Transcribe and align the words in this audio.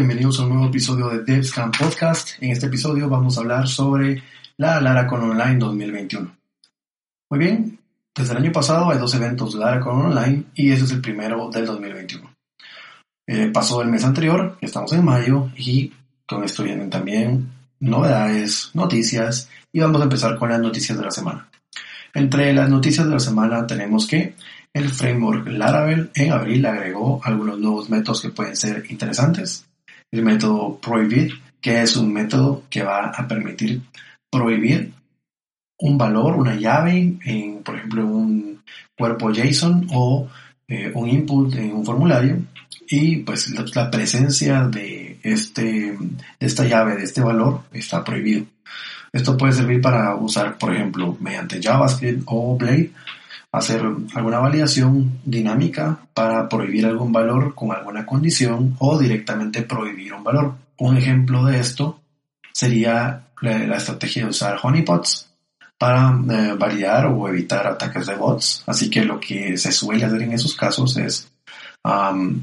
bienvenidos 0.00 0.40
a 0.40 0.44
un 0.44 0.48
nuevo 0.48 0.68
episodio 0.68 1.10
de 1.10 1.24
DevScan 1.24 1.70
Podcast. 1.72 2.42
En 2.42 2.52
este 2.52 2.68
episodio 2.68 3.06
vamos 3.06 3.36
a 3.36 3.42
hablar 3.42 3.68
sobre 3.68 4.22
la 4.56 4.80
Laracon 4.80 5.32
Online 5.32 5.58
2021. 5.58 6.36
Muy 7.28 7.38
bien, 7.38 7.78
desde 8.14 8.32
el 8.32 8.38
año 8.38 8.50
pasado 8.50 8.90
hay 8.90 8.96
dos 8.96 9.14
eventos 9.14 9.52
de 9.52 9.58
Laracon 9.58 10.06
Online 10.06 10.44
y 10.54 10.72
ese 10.72 10.84
es 10.84 10.92
el 10.92 11.02
primero 11.02 11.50
del 11.50 11.66
2021. 11.66 12.34
Eh, 13.26 13.50
pasó 13.52 13.82
el 13.82 13.90
mes 13.90 14.02
anterior, 14.02 14.56
estamos 14.62 14.90
en 14.94 15.04
mayo, 15.04 15.50
y 15.54 15.92
con 16.26 16.44
esto 16.44 16.62
vienen 16.62 16.88
también 16.88 17.50
novedades, 17.80 18.70
noticias, 18.72 19.50
y 19.70 19.80
vamos 19.80 20.00
a 20.00 20.04
empezar 20.04 20.38
con 20.38 20.48
las 20.48 20.60
noticias 20.60 20.96
de 20.96 21.04
la 21.04 21.10
semana. 21.10 21.46
Entre 22.14 22.54
las 22.54 22.70
noticias 22.70 23.06
de 23.06 23.12
la 23.12 23.20
semana 23.20 23.66
tenemos 23.66 24.06
que 24.06 24.34
el 24.72 24.88
framework 24.88 25.46
Laravel 25.46 26.10
en 26.14 26.32
abril 26.32 26.64
agregó 26.64 27.20
algunos 27.22 27.58
nuevos 27.58 27.90
métodos 27.90 28.22
que 28.22 28.30
pueden 28.30 28.56
ser 28.56 28.86
interesantes. 28.88 29.66
El 30.12 30.22
método 30.22 30.78
prohibir, 30.80 31.32
que 31.60 31.82
es 31.82 31.96
un 31.96 32.12
método 32.12 32.64
que 32.68 32.82
va 32.82 33.10
a 33.10 33.28
permitir 33.28 33.82
prohibir 34.30 34.92
un 35.78 35.98
valor, 35.98 36.36
una 36.36 36.54
llave, 36.54 37.16
en, 37.24 37.62
por 37.62 37.76
ejemplo, 37.76 38.06
un 38.06 38.62
cuerpo 38.96 39.32
JSON 39.32 39.86
o 39.92 40.28
eh, 40.68 40.92
un 40.94 41.08
input 41.08 41.54
en 41.54 41.72
un 41.72 41.84
formulario 41.84 42.42
y 42.88 43.18
pues 43.18 43.50
la, 43.74 43.90
presencia 43.90 44.64
de, 44.64 45.18
este, 45.22 45.62
de 45.62 46.46
esta 46.46 46.64
llave, 46.64 46.96
de 46.96 47.04
este 47.04 47.20
valor, 47.20 47.62
está 47.72 48.02
prohibido. 48.04 48.46
Esto 49.12 49.36
puede 49.36 49.52
servir 49.52 49.80
para 49.80 50.14
usar, 50.16 50.58
por 50.58 50.74
ejemplo, 50.74 51.16
mediante 51.20 51.60
JavaScript 51.62 52.22
o 52.26 52.56
Blade 52.56 52.90
hacer 53.52 53.82
alguna 54.14 54.38
validación 54.38 55.20
dinámica 55.24 55.98
para 56.14 56.48
prohibir 56.48 56.86
algún 56.86 57.12
valor 57.12 57.54
con 57.54 57.72
alguna 57.72 58.06
condición 58.06 58.76
o 58.78 58.98
directamente 58.98 59.62
prohibir 59.62 60.14
un 60.14 60.24
valor. 60.24 60.54
Un 60.78 60.96
ejemplo 60.96 61.44
de 61.44 61.58
esto 61.58 62.00
sería 62.52 63.28
la, 63.40 63.76
estrategia 63.76 64.24
de 64.24 64.30
usar 64.30 64.58
honeypots 64.62 65.28
para 65.78 66.10
eh, 66.30 66.54
validar 66.58 67.06
o 67.06 67.28
evitar 67.28 67.66
ataques 67.66 68.06
de 68.06 68.14
bots. 68.14 68.62
Así 68.66 68.90
que 68.90 69.04
lo 69.04 69.18
que 69.18 69.56
se 69.56 69.72
suele 69.72 70.04
hacer 70.04 70.22
en 70.22 70.32
esos 70.32 70.54
casos 70.54 70.96
es 70.96 71.32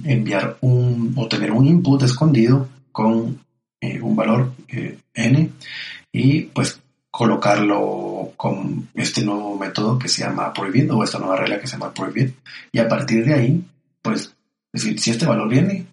enviar 0.04 0.58
un 0.62 1.14
o 1.16 1.28
tener 1.28 1.52
un 1.52 1.66
input 1.66 2.02
escondido 2.02 2.68
con 2.92 3.40
eh, 3.80 4.02
un 4.02 4.16
valor 4.16 4.54
eh, 4.68 4.98
n 5.14 5.52
y 6.12 6.42
pues 6.42 6.82
colocarlo 7.18 8.34
con 8.38 8.90
este 8.94 9.24
nuevo 9.24 9.58
método 9.58 9.98
que 9.98 10.08
se 10.08 10.22
llama 10.22 10.54
prohibir 10.54 10.92
o 10.92 11.04
esta 11.04 11.18
nueva 11.18 11.38
regla 11.38 11.60
que 11.60 11.66
se 11.66 11.74
llama 11.74 11.92
prohibir 11.92 12.36
y 12.72 12.78
a 12.78 12.88
partir 12.88 13.26
de 13.26 13.34
ahí 13.34 13.66
pues 14.04 14.36
es 14.72 14.84
decir 14.84 15.00
si 15.00 15.10
este 15.10 15.26
valor 15.26 15.50
viene 15.50 15.88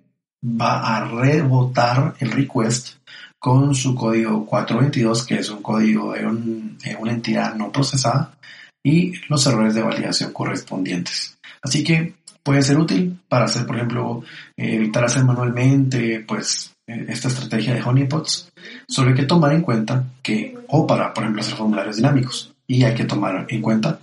va 0.44 0.96
a 0.98 1.02
rebotar 1.06 2.14
el 2.20 2.30
request 2.30 2.96
con 3.38 3.74
su 3.74 3.94
código 3.94 4.44
422 4.44 5.24
que 5.24 5.36
es 5.36 5.48
un 5.48 5.62
código 5.62 6.12
de, 6.12 6.26
una 6.26 7.12
entidad 7.12 7.54
no 7.54 7.72
procesada 7.72 8.36
y 8.82 9.14
los 9.30 9.46
errores 9.46 9.74
de 9.74 9.82
validación 9.82 10.30
correspondientes. 10.30 11.38
Así 11.62 11.82
que 11.82 12.16
puede 12.42 12.60
ser 12.60 12.76
útil 12.76 13.18
para 13.30 13.46
hacer 13.46 13.64
por 13.64 13.76
ejemplo 13.76 14.22
evitar 14.58 15.04
hacer 15.06 15.24
manualmente 15.24 16.22
pues 16.28 16.73
esta 16.86 17.28
estrategia 17.28 17.74
de 17.74 17.82
honeypots, 17.82 18.52
solo 18.88 19.10
hay 19.10 19.14
que 19.14 19.24
tomar 19.24 19.52
en 19.52 19.62
cuenta 19.62 20.04
que, 20.22 20.58
o 20.68 20.86
para, 20.86 21.12
por 21.14 21.24
ejemplo, 21.24 21.42
hacer 21.42 21.56
formularios 21.56 21.96
dinámicos, 21.96 22.54
y 22.66 22.84
hay 22.84 22.94
que 22.94 23.04
tomar 23.04 23.46
en 23.48 23.62
cuenta 23.62 24.00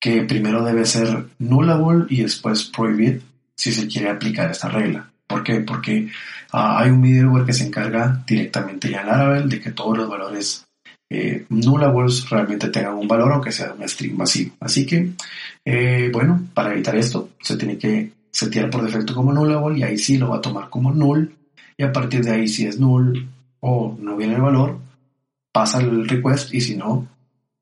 que 0.00 0.22
primero 0.22 0.62
debe 0.64 0.84
ser 0.84 1.26
nullable 1.38 2.06
y 2.10 2.22
después 2.22 2.64
prohibir 2.64 3.22
si 3.56 3.72
se 3.72 3.88
quiere 3.88 4.10
aplicar 4.10 4.50
esta 4.50 4.68
regla. 4.68 5.10
¿Por 5.26 5.42
qué? 5.42 5.60
Porque 5.60 6.10
ah, 6.52 6.80
hay 6.80 6.90
un 6.90 7.00
middleware 7.00 7.46
que 7.46 7.54
se 7.54 7.66
encarga 7.66 8.22
directamente 8.26 8.90
ya 8.90 9.00
en 9.00 9.06
Laravel 9.06 9.48
de 9.48 9.60
que 9.60 9.72
todos 9.72 9.96
los 9.96 10.08
valores 10.08 10.66
eh, 11.10 11.46
nullables 11.48 12.28
realmente 12.28 12.68
tengan 12.68 12.94
un 12.94 13.08
valor, 13.08 13.32
aunque 13.32 13.52
sea 13.52 13.72
un 13.72 13.88
string 13.88 14.16
masivo. 14.16 14.54
Así 14.60 14.84
que, 14.84 15.12
eh, 15.64 16.10
bueno, 16.12 16.42
para 16.52 16.72
evitar 16.72 16.96
esto, 16.96 17.30
se 17.40 17.56
tiene 17.56 17.78
que 17.78 18.12
setear 18.30 18.68
por 18.68 18.82
defecto 18.82 19.14
como 19.14 19.32
nullable 19.32 19.78
y 19.78 19.82
ahí 19.84 19.96
sí 19.96 20.18
lo 20.18 20.28
va 20.28 20.36
a 20.36 20.42
tomar 20.42 20.68
como 20.68 20.92
null 20.92 21.32
y 21.76 21.82
a 21.82 21.92
partir 21.92 22.24
de 22.24 22.32
ahí 22.32 22.48
si 22.48 22.66
es 22.66 22.78
null 22.78 23.28
o 23.60 23.96
no 23.98 24.16
viene 24.16 24.34
el 24.34 24.42
valor, 24.42 24.78
pasa 25.52 25.80
el 25.80 26.08
request 26.08 26.52
y 26.52 26.60
si 26.60 26.76
no, 26.76 27.06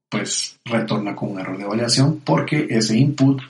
pues 0.09 0.59
retorna 0.65 1.15
con 1.15 1.33
un 1.33 1.41
error 1.41 1.57
de 1.57 1.65
validación 1.65 2.21
porque 2.25 2.67
ese 2.69 2.97
input 2.97 3.41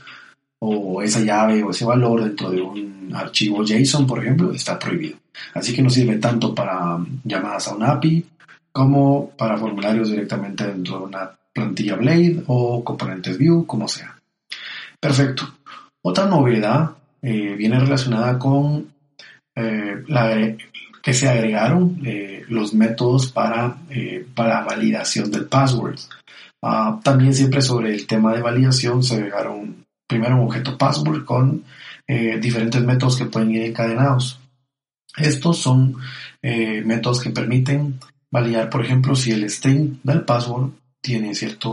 o 0.61 1.03
esa 1.03 1.21
llave 1.21 1.63
o 1.63 1.71
ese 1.71 1.85
valor 1.85 2.23
dentro 2.23 2.51
de 2.51 2.63
un 2.63 3.11
archivo 3.15 3.65
JSON, 3.65 4.07
por 4.07 4.21
ejemplo, 4.21 4.53
está 4.53 4.79
prohibido. 4.79 5.17
Así 5.55 5.75
que 5.75 5.83
no 5.83 5.91
sirve 5.91 6.19
tanto 6.19 6.55
para 6.55 6.99
llamadas 7.25 7.69
a 7.69 7.75
un 7.75 7.83
API 7.83 8.27
como 8.71 9.31
para 9.31 9.57
formularios 9.57 10.11
directamente 10.11 10.67
dentro 10.67 11.01
de 11.01 11.05
una 11.05 11.31
plantilla 11.53 11.97
Blade 11.97 12.45
o 12.47 12.83
componentes 12.85 13.37
View, 13.37 13.67
como 13.67 13.89
sea. 13.89 14.17
Perfecto. 15.01 15.53
Otra 16.03 16.27
novedad 16.27 16.93
eh, 17.21 17.55
viene 17.57 17.79
relacionada 17.79 18.39
con 18.39 18.92
eh, 19.55 20.03
la, 20.09 20.57
que 21.03 21.13
se 21.13 21.29
agregaron 21.29 22.01
eh, 22.07 22.45
los 22.49 22.73
métodos 22.73 23.31
para, 23.31 23.77
eh, 23.91 24.27
para 24.35 24.63
validación 24.63 25.31
del 25.31 25.47
password. 25.47 25.99
Ah, 26.63 27.01
también 27.03 27.35
siempre 27.35 27.61
sobre 27.61 27.93
el 27.93 28.07
tema 28.07 28.33
de 28.35 28.41
validación 28.41 29.03
se 29.03 29.17
agregaron 29.17 29.85
primero 30.07 30.37
un 30.37 30.47
objeto 30.47 30.79
password 30.79 31.25
con 31.25 31.65
diferentes 32.41 32.83
métodos 32.83 33.17
que 33.17 33.25
pueden 33.25 33.53
ir 33.53 33.63
encadenados. 33.63 34.39
Estos 35.17 35.59
son 35.59 35.97
métodos 36.43 37.23
que 37.23 37.31
permiten 37.31 37.99
validar, 38.31 38.69
por 38.69 38.85
ejemplo, 38.85 39.17
si 39.17 39.31
el 39.31 39.49
string 39.49 39.99
del 40.03 40.23
password 40.23 40.73
tiene 41.01 41.35
cierta 41.35 41.71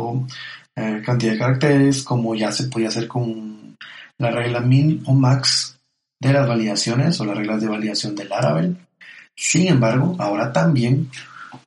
cantidad 1.03 1.33
de 1.33 1.37
caracteres, 1.37 2.03
como 2.03 2.35
ya 2.35 2.53
se 2.53 2.69
puede 2.69 2.87
hacer 2.87 3.09
con 3.09 3.75
la 4.17 4.31
regla 4.31 4.61
min 4.61 5.03
o 5.07 5.13
max 5.13 5.78
de 6.19 6.33
las 6.33 6.47
validaciones 6.47 7.19
o 7.19 7.25
las 7.25 7.37
reglas 7.37 7.61
de 7.61 7.67
validación 7.67 8.15
del 8.15 8.29
Laravel. 8.29 8.77
Sin 9.35 9.67
embargo, 9.67 10.15
ahora 10.19 10.51
también 10.51 11.09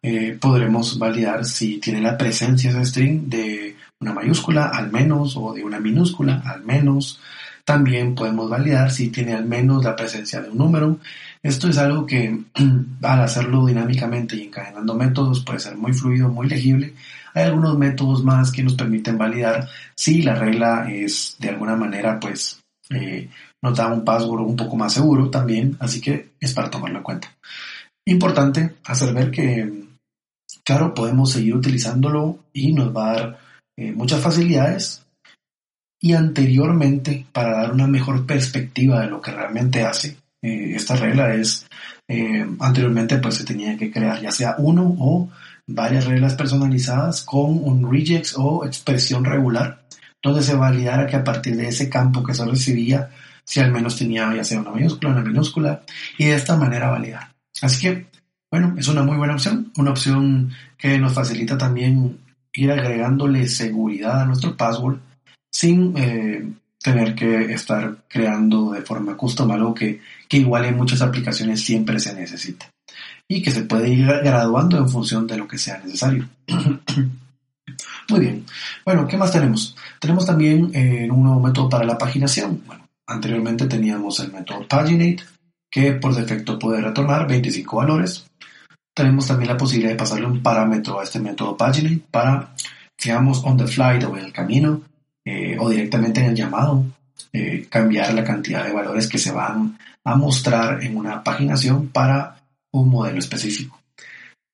eh, 0.03 0.37
podremos 0.41 0.99
validar 0.99 1.45
si 1.45 1.79
tiene 1.79 2.01
la 2.01 2.19
presencia 2.19 2.71
ese 2.71 2.85
string 2.85 3.29
de 3.29 3.77
una 4.01 4.13
mayúscula 4.13 4.67
al 4.67 4.93
menos 4.93 5.37
o 5.37 5.53
de 5.55 5.65
una 5.65 5.81
minúscula 5.81 6.43
al 6.45 6.63
menos. 6.65 7.21
También 7.65 8.15
podemos 8.15 8.51
validar 8.51 8.91
si 8.91 9.09
tiene 9.09 9.35
al 9.35 9.47
menos 9.47 9.85
la 9.85 9.97
presencia 9.97 10.41
de 10.41 10.51
un 10.51 10.59
número. 10.59 10.99
Esto 11.43 11.69
es 11.69 11.79
algo 11.79 12.05
que 12.05 12.39
al 13.03 13.21
hacerlo 13.21 13.67
dinámicamente 13.67 14.37
y 14.37 14.43
encadenando 14.43 14.95
métodos 14.95 15.45
puede 15.45 15.61
ser 15.61 15.77
muy 15.77 15.93
fluido, 15.93 16.29
muy 16.29 16.49
legible. 16.49 16.95
Hay 17.35 17.45
algunos 17.45 17.79
métodos 17.79 18.23
más 18.23 18.53
que 18.53 18.63
nos 18.63 18.75
permiten 18.75 19.17
validar 19.17 19.67
si 19.95 20.23
la 20.23 20.35
regla 20.35 20.89
es 20.93 21.37
de 21.39 21.49
alguna 21.49 21.77
manera 21.77 22.21
pues 22.21 22.62
eh, 22.95 23.29
un 23.63 24.05
password 24.05 24.43
un 24.43 24.57
poco 24.57 24.77
más 24.77 24.93
seguro 24.93 25.31
también, 25.31 25.77
así 25.81 26.01
que 26.01 26.31
es 26.41 26.53
para 26.53 26.71
tomarlo 26.71 26.99
en 26.99 27.05
cuenta. 27.05 27.33
Importante 28.07 28.77
hacer 28.85 29.15
ver 29.15 29.31
que, 29.31 29.87
claro, 30.65 30.95
podemos 30.95 31.31
seguir 31.31 31.55
utilizándolo 31.55 32.39
y 32.53 32.73
nos 32.73 32.95
va 32.95 33.11
a 33.11 33.15
dar 33.15 33.39
eh, 33.79 33.93
muchas 33.93 34.21
facilidades. 34.21 35.05
Y 36.01 36.15
anteriormente, 36.15 37.27
para 37.33 37.59
dar 37.59 37.73
una 37.73 37.87
mejor 37.87 38.27
perspectiva 38.27 39.01
de 39.01 39.07
lo 39.07 39.21
que 39.21 39.31
realmente 39.31 39.85
hace, 39.85 40.17
eh, 40.45 40.73
esta 40.75 40.97
regla 40.97 41.35
es, 41.35 41.67
eh, 42.09 42.45
anteriormente 42.59 43.19
pues 43.19 43.37
se 43.37 43.45
tenía 43.45 43.77
que 43.77 43.93
crear 43.93 44.21
ya 44.21 44.33
sea 44.33 44.57
uno 44.59 44.97
o 44.99 45.31
varias 45.69 46.07
reglas 46.07 46.35
personalizadas 46.35 47.23
con 47.23 47.63
un 47.63 47.91
regex 47.91 48.35
o 48.37 48.67
expresión 48.67 49.25
regular, 49.25 49.82
donde 50.23 50.43
se 50.43 50.55
validara 50.55 51.07
que 51.07 51.17
a 51.17 51.25
partir 51.25 51.57
de 51.57 51.69
ese 51.69 51.89
campo 51.89 52.23
que 52.23 52.35
se 52.35 52.45
recibía 52.45 53.11
si 53.45 53.61
al 53.61 53.73
menos 53.73 53.97
tenía 53.97 54.33
ya 54.35 54.45
sea 54.45 54.61
una 54.61 54.71
mayúscula, 54.71 55.13
una 55.13 55.23
minúscula, 55.23 55.83
y 56.19 56.27
de 56.27 56.35
esta 56.35 56.57
manera 56.57 56.91
validar. 56.91 57.33
Así 57.61 57.81
que, 57.81 58.07
bueno, 58.51 58.75
es 58.79 58.89
una 58.89 59.03
muy 59.03 59.17
buena 59.17 59.35
opción, 59.35 59.73
una 59.77 59.91
opción 59.91 60.53
que 60.79 60.99
nos 60.99 61.13
facilita 61.13 61.59
también 61.59 62.19
ir 62.53 62.71
agregándole 62.71 63.49
seguridad 63.49 64.21
a 64.21 64.27
nuestro 64.27 64.57
password 64.57 64.99
sin 65.51 65.97
eh, 65.97 66.49
tener 66.83 67.15
que 67.15 67.53
estar 67.53 67.97
creando 68.09 68.73
de 68.73 68.83
forma 68.83 69.17
custom 69.17 69.51
algo 69.51 69.75
que, 69.75 70.01
que 70.29 70.39
igual 70.39 70.65
en 70.65 70.77
muchas 70.77 71.03
aplicaciones 71.03 71.63
siempre 71.63 71.99
se 71.99 72.15
necesita 72.15 72.71
y 73.29 73.43
que 73.43 73.51
se 73.51 73.63
puede 73.63 73.89
ir 73.89 74.07
graduando 74.07 74.77
en 74.77 74.89
función 74.89 75.27
de 75.27 75.39
lo 75.39 75.49
que 75.49 75.59
sea 75.59 75.79
necesario. 75.79 76.29
Muy 78.13 78.21
bien. 78.21 78.47
Bueno, 78.85 79.07
¿qué 79.09 79.17
más 79.17 79.33
tenemos? 79.33 79.77
Tenemos 79.99 80.27
también 80.27 80.71
eh, 80.75 81.09
un 81.11 81.23
nuevo 81.25 81.41
método 81.41 81.69
para 81.69 81.85
la 81.85 81.99
paginación. 81.99 82.63
Bueno, 82.67 82.83
Anteriormente 83.07 83.67
teníamos 83.67 84.21
el 84.21 84.33
método 84.33 84.67
paginate, 84.67 85.19
que 85.71 85.93
por 85.93 86.15
defecto 86.15 86.59
puede 86.59 86.81
retornar 86.81 87.27
25 87.27 87.77
valores. 87.77 88.25
Tenemos 88.95 89.27
también 89.27 89.51
la 89.51 89.57
posibilidad 89.57 89.93
de 89.93 89.99
pasarle 89.99 90.27
un 90.27 90.43
parámetro 90.43 91.01
a 91.01 91.05
este 91.05 91.19
método 91.19 91.57
paginate 91.57 92.01
para, 92.11 92.55
digamos, 93.03 93.43
on 93.45 93.57
the 93.57 93.67
fly 93.67 94.03
o 94.05 94.17
en 94.17 94.25
el 94.25 94.33
camino, 94.33 94.83
eh, 95.25 95.57
o 95.59 95.69
directamente 95.69 96.21
en 96.21 96.27
el 96.27 96.35
llamado, 96.35 96.85
eh, 97.33 97.67
cambiar 97.69 98.15
la 98.15 98.25
cantidad 98.25 98.65
de 98.65 98.73
valores 98.73 99.09
que 99.09 99.19
se 99.19 99.33
van 99.33 99.79
a 100.05 100.17
mostrar 100.17 100.83
en 100.83 100.97
una 100.97 101.23
paginación 101.23 101.89
para 101.89 102.37
un 102.71 102.89
modelo 102.89 103.19
específico. 103.19 103.81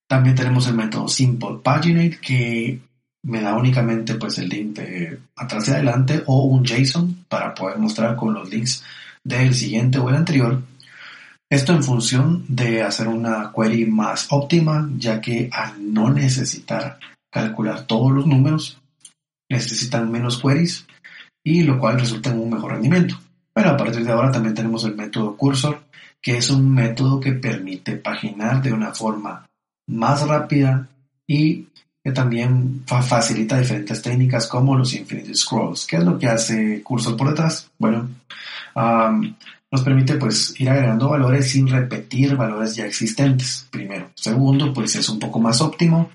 También 0.08 0.34
tenemos 0.34 0.66
el 0.66 0.74
método 0.74 1.06
Simple 1.06 1.58
Paginate 1.62 2.18
que 2.20 2.80
me 3.28 3.42
da 3.42 3.54
únicamente 3.54 4.14
pues 4.14 4.38
el 4.38 4.48
link 4.48 4.78
de 4.78 5.18
atrás 5.36 5.68
y 5.68 5.72
adelante 5.72 6.22
o 6.26 6.44
un 6.44 6.64
JSON 6.64 7.26
para 7.28 7.54
poder 7.54 7.78
mostrar 7.78 8.16
con 8.16 8.32
los 8.32 8.50
links 8.50 8.82
del 9.22 9.54
siguiente 9.54 9.98
o 9.98 10.08
el 10.08 10.16
anterior. 10.16 10.62
Esto 11.50 11.72
en 11.72 11.82
función 11.82 12.44
de 12.48 12.82
hacer 12.82 13.06
una 13.06 13.52
query 13.54 13.86
más 13.86 14.26
óptima, 14.30 14.88
ya 14.96 15.20
que 15.20 15.48
al 15.52 15.92
no 15.92 16.10
necesitar 16.10 16.98
calcular 17.30 17.86
todos 17.86 18.12
los 18.12 18.26
números, 18.26 18.80
necesitan 19.50 20.10
menos 20.10 20.40
queries 20.40 20.86
y 21.44 21.62
lo 21.62 21.78
cual 21.78 22.00
resulta 22.00 22.30
en 22.30 22.40
un 22.40 22.50
mejor 22.50 22.72
rendimiento. 22.72 23.18
Bueno, 23.54 23.70
a 23.70 23.76
partir 23.76 24.04
de 24.04 24.12
ahora 24.12 24.32
también 24.32 24.54
tenemos 24.54 24.84
el 24.84 24.94
método 24.94 25.36
cursor, 25.36 25.82
que 26.22 26.38
es 26.38 26.50
un 26.50 26.72
método 26.72 27.20
que 27.20 27.32
permite 27.32 27.96
paginar 27.96 28.62
de 28.62 28.72
una 28.72 28.94
forma 28.94 29.46
más 29.86 30.26
rápida 30.26 30.88
y 31.26 31.66
que 32.08 32.14
también 32.14 32.84
facilita 32.86 33.58
diferentes 33.58 34.00
técnicas 34.00 34.46
como 34.46 34.74
los 34.74 34.94
infinite 34.94 35.34
scrolls. 35.34 35.86
¿Qué 35.86 35.96
es 35.96 36.04
lo 36.04 36.18
que 36.18 36.26
hace 36.26 36.82
Cursor 36.82 37.18
por 37.18 37.28
detrás? 37.28 37.70
Bueno, 37.78 38.08
nos 39.70 39.82
permite 39.82 40.14
pues 40.14 40.58
ir 40.58 40.70
agregando 40.70 41.10
valores 41.10 41.50
sin 41.50 41.68
repetir 41.68 42.34
valores 42.34 42.76
ya 42.76 42.86
existentes, 42.86 43.68
primero. 43.70 44.08
Segundo, 44.14 44.72
pues 44.72 44.96
es 44.96 45.06
un 45.10 45.18
poco 45.18 45.38
más 45.38 45.60
óptimo. 45.60 46.08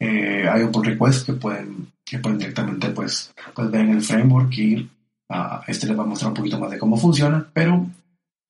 Eh, 0.00 0.48
hay 0.50 0.62
un 0.62 0.72
pull 0.72 0.86
request 0.86 1.26
que 1.26 1.34
pueden, 1.34 1.92
que 2.04 2.18
pueden 2.18 2.38
directamente 2.38 2.88
pues, 2.88 3.32
pues 3.54 3.70
ver 3.70 3.82
en 3.82 3.90
el 3.90 4.02
framework 4.02 4.52
y 4.58 4.90
uh, 5.28 5.60
este 5.68 5.86
les 5.86 5.96
va 5.96 6.02
a 6.02 6.06
mostrar 6.06 6.30
un 6.30 6.36
poquito 6.36 6.58
más 6.58 6.72
de 6.72 6.78
cómo 6.78 6.96
funciona, 6.96 7.46
pero 7.52 7.86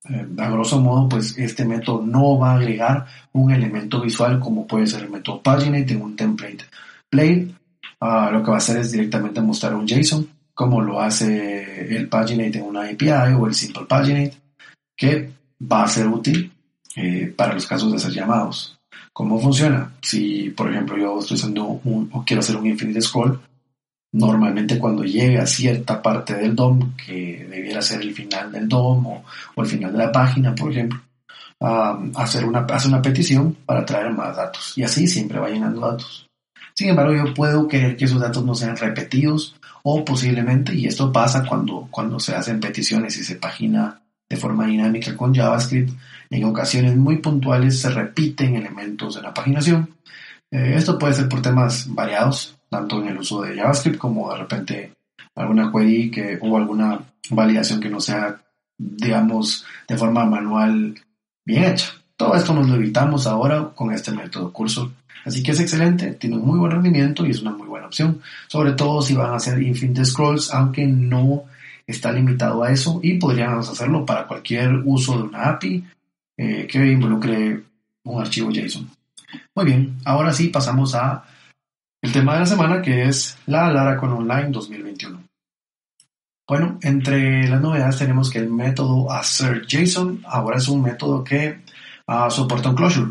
eh, 0.08 0.26
a 0.38 0.50
grosso 0.50 0.80
modo, 0.80 1.08
pues 1.08 1.36
este 1.38 1.64
método 1.64 2.02
no 2.04 2.38
va 2.38 2.52
a 2.52 2.56
agregar 2.56 3.06
un 3.32 3.50
elemento 3.52 4.00
visual 4.00 4.38
como 4.40 4.66
puede 4.66 4.86
ser 4.86 5.02
el 5.02 5.10
método 5.10 5.42
paginate 5.42 5.94
en 5.94 6.02
un 6.02 6.16
template 6.16 6.64
plate. 7.08 7.54
Ah, 8.00 8.30
lo 8.32 8.42
que 8.42 8.50
va 8.50 8.56
a 8.56 8.58
hacer 8.58 8.78
es 8.78 8.92
directamente 8.92 9.40
mostrar 9.40 9.74
un 9.74 9.86
JSON, 9.86 10.28
como 10.54 10.80
lo 10.80 11.00
hace 11.00 11.96
el 11.96 12.08
paginate 12.08 12.58
en 12.58 12.64
una 12.64 12.82
API 12.82 13.34
o 13.38 13.46
el 13.46 13.54
simple 13.54 13.84
paginate, 13.86 14.34
que 14.96 15.30
va 15.60 15.84
a 15.84 15.88
ser 15.88 16.06
útil 16.06 16.52
eh, 16.94 17.32
para 17.36 17.54
los 17.54 17.66
casos 17.66 17.90
de 17.90 17.96
hacer 17.96 18.12
llamados. 18.12 18.78
¿Cómo 19.12 19.40
funciona? 19.40 19.92
Si, 20.02 20.50
por 20.50 20.70
ejemplo, 20.70 20.96
yo 20.98 21.18
estoy 21.18 21.36
haciendo 21.36 21.80
un, 21.84 22.10
o 22.12 22.22
quiero 22.24 22.40
hacer 22.40 22.56
un 22.56 22.66
infinite 22.66 23.00
scroll, 23.00 23.40
Normalmente 24.16 24.78
cuando 24.78 25.04
llegue 25.04 25.38
a 25.38 25.46
cierta 25.46 26.00
parte 26.00 26.34
del 26.34 26.56
DOM, 26.56 26.96
que 26.96 27.46
debiera 27.50 27.82
ser 27.82 28.00
el 28.00 28.14
final 28.14 28.50
del 28.50 28.66
DOM 28.66 29.06
o, 29.06 29.22
el 29.58 29.66
final 29.66 29.92
de 29.92 29.98
la 29.98 30.10
página, 30.10 30.54
por 30.54 30.72
ejemplo, 30.72 30.98
hacer 32.14 32.46
una, 32.46 32.60
hace 32.60 32.88
una 32.88 33.02
petición 33.02 33.54
para 33.66 33.84
traer 33.84 34.10
más 34.12 34.34
datos. 34.34 34.72
Y 34.78 34.84
así 34.84 35.06
siempre 35.06 35.38
va 35.38 35.50
llenando 35.50 35.82
datos. 35.82 36.26
Sin 36.74 36.88
embargo, 36.88 37.14
yo 37.14 37.34
puedo 37.34 37.68
querer 37.68 37.94
que 37.94 38.06
esos 38.06 38.18
datos 38.18 38.42
no 38.42 38.54
sean 38.54 38.78
repetidos 38.78 39.54
o 39.82 40.02
posiblemente, 40.02 40.74
y 40.74 40.86
esto 40.86 41.12
pasa 41.12 41.44
cuando, 41.46 41.86
cuando 41.90 42.18
se 42.18 42.34
hacen 42.34 42.58
peticiones 42.58 43.18
y 43.18 43.22
se 43.22 43.36
pagina 43.36 44.00
de 44.30 44.36
forma 44.38 44.66
dinámica 44.66 45.14
con 45.14 45.34
JavaScript, 45.34 45.92
en 46.30 46.44
ocasiones 46.44 46.96
muy 46.96 47.18
puntuales 47.18 47.80
se 47.80 47.90
repiten 47.90 48.56
elementos 48.56 49.14
de 49.14 49.22
la 49.22 49.34
paginación. 49.34 49.94
Eh, 50.50 50.72
esto 50.74 50.98
puede 50.98 51.12
ser 51.12 51.28
por 51.28 51.42
temas 51.42 51.86
variados, 51.94 52.55
tanto 52.68 53.00
en 53.00 53.08
el 53.08 53.18
uso 53.18 53.42
de 53.42 53.56
JavaScript 53.56 53.98
como 53.98 54.30
de 54.32 54.38
repente 54.38 54.92
alguna 55.34 55.70
query 55.70 56.10
que, 56.10 56.38
o 56.40 56.56
alguna 56.56 57.00
validación 57.30 57.80
que 57.80 57.90
no 57.90 58.00
sea, 58.00 58.40
digamos, 58.78 59.64
de 59.86 59.96
forma 59.96 60.24
manual 60.24 60.94
bien 61.44 61.64
hecha. 61.64 61.88
Todo 62.16 62.34
esto 62.34 62.54
nos 62.54 62.68
lo 62.68 62.76
evitamos 62.76 63.26
ahora 63.26 63.70
con 63.74 63.92
este 63.92 64.10
método 64.12 64.52
curso. 64.52 64.92
Así 65.24 65.42
que 65.42 65.50
es 65.50 65.60
excelente, 65.60 66.12
tiene 66.12 66.36
un 66.36 66.46
muy 66.46 66.58
buen 66.58 66.70
rendimiento 66.70 67.26
y 67.26 67.30
es 67.30 67.42
una 67.42 67.50
muy 67.50 67.66
buena 67.66 67.86
opción. 67.86 68.20
Sobre 68.46 68.72
todo 68.72 69.02
si 69.02 69.14
van 69.14 69.30
a 69.30 69.36
hacer 69.36 69.60
infinite 69.60 70.04
scrolls, 70.04 70.52
aunque 70.54 70.86
no 70.86 71.44
está 71.86 72.12
limitado 72.12 72.62
a 72.62 72.70
eso 72.70 73.00
y 73.02 73.14
podríamos 73.14 73.68
hacerlo 73.68 74.06
para 74.06 74.26
cualquier 74.26 74.82
uso 74.84 75.18
de 75.18 75.22
una 75.24 75.50
API 75.50 75.84
eh, 76.36 76.66
que 76.70 76.78
involucre 76.92 77.62
un 78.04 78.20
archivo 78.20 78.50
JSON. 78.50 78.88
Muy 79.54 79.64
bien, 79.64 79.96
ahora 80.04 80.32
sí 80.32 80.48
pasamos 80.48 80.94
a 80.94 81.24
el 82.06 82.12
tema 82.12 82.34
de 82.34 82.40
la 82.40 82.46
semana 82.46 82.80
que 82.80 83.02
es 83.02 83.36
la 83.46 83.68
Laracon 83.72 84.12
Online 84.12 84.50
2021. 84.50 85.24
Bueno, 86.46 86.78
entre 86.82 87.48
las 87.48 87.60
novedades 87.60 87.98
tenemos 87.98 88.30
que 88.30 88.38
el 88.38 88.48
método 88.48 89.10
AssertJSON 89.10 90.22
ahora 90.24 90.58
es 90.58 90.68
un 90.68 90.82
método 90.82 91.24
que 91.24 91.62
uh, 92.06 92.30
soporta 92.30 92.68
un 92.68 92.76
closure 92.76 93.10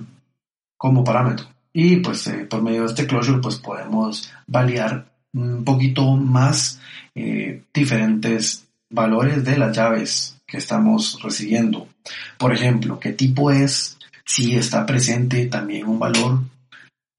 como 0.77 1.03
parámetro. 1.03 1.45
Y 1.73 1.97
pues 1.97 2.25
eh, 2.27 2.45
por 2.45 2.61
medio 2.61 2.83
de 2.83 2.87
este 2.87 3.05
closure 3.05 3.41
pues 3.41 3.57
podemos 3.57 4.31
validar 4.47 5.05
un 5.33 5.65
poquito 5.65 6.15
más 6.15 6.79
eh, 7.15 7.63
diferentes 7.73 8.65
valores 8.89 9.43
de 9.43 9.57
las 9.57 9.75
llaves 9.75 10.37
que 10.47 10.55
estamos 10.55 11.19
recibiendo. 11.21 11.89
Por 12.37 12.53
ejemplo, 12.53 12.97
qué 12.97 13.11
tipo 13.11 13.51
es, 13.51 13.97
si 14.23 14.55
está 14.55 14.85
presente 14.85 15.47
también 15.47 15.85
un 15.85 15.99
valor 15.99 16.39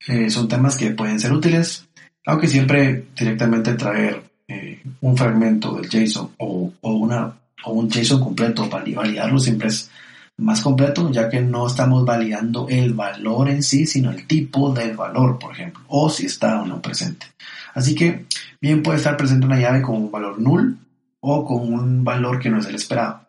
eh, 0.06 0.30
son 0.30 0.48
temas 0.48 0.76
que 0.76 0.90
pueden 0.90 1.20
ser 1.20 1.32
útiles, 1.32 1.86
aunque 2.24 2.48
siempre 2.48 3.06
directamente 3.16 3.74
traer 3.74 4.22
eh, 4.48 4.82
un 5.00 5.16
fragmento 5.16 5.74
del 5.74 5.88
JSON 5.88 6.32
o, 6.38 6.72
o 6.80 7.70
un 7.72 7.90
JSON 7.90 8.20
completo 8.20 8.68
para 8.68 8.84
validarlo 8.84 9.38
siempre 9.38 9.68
es 9.68 9.90
más 10.38 10.60
completo, 10.60 11.10
ya 11.10 11.28
que 11.28 11.40
no 11.40 11.66
estamos 11.66 12.04
validando 12.04 12.66
el 12.68 12.92
valor 12.92 13.48
en 13.48 13.62
sí, 13.62 13.86
sino 13.86 14.10
el 14.10 14.26
tipo 14.26 14.72
del 14.72 14.94
valor, 14.94 15.38
por 15.38 15.52
ejemplo, 15.52 15.82
o 15.88 16.10
si 16.10 16.26
está 16.26 16.60
o 16.60 16.66
no 16.66 16.82
presente. 16.82 17.26
Así 17.74 17.94
que 17.94 18.26
bien 18.60 18.82
puede 18.82 18.98
estar 18.98 19.16
presente 19.16 19.46
una 19.46 19.58
llave 19.58 19.82
con 19.82 19.96
un 19.96 20.10
valor 20.10 20.38
null 20.38 20.78
o 21.20 21.44
con 21.44 21.72
un 21.72 22.04
valor 22.04 22.38
que 22.38 22.50
no 22.50 22.58
es 22.58 22.66
el 22.66 22.74
esperado. 22.74 23.26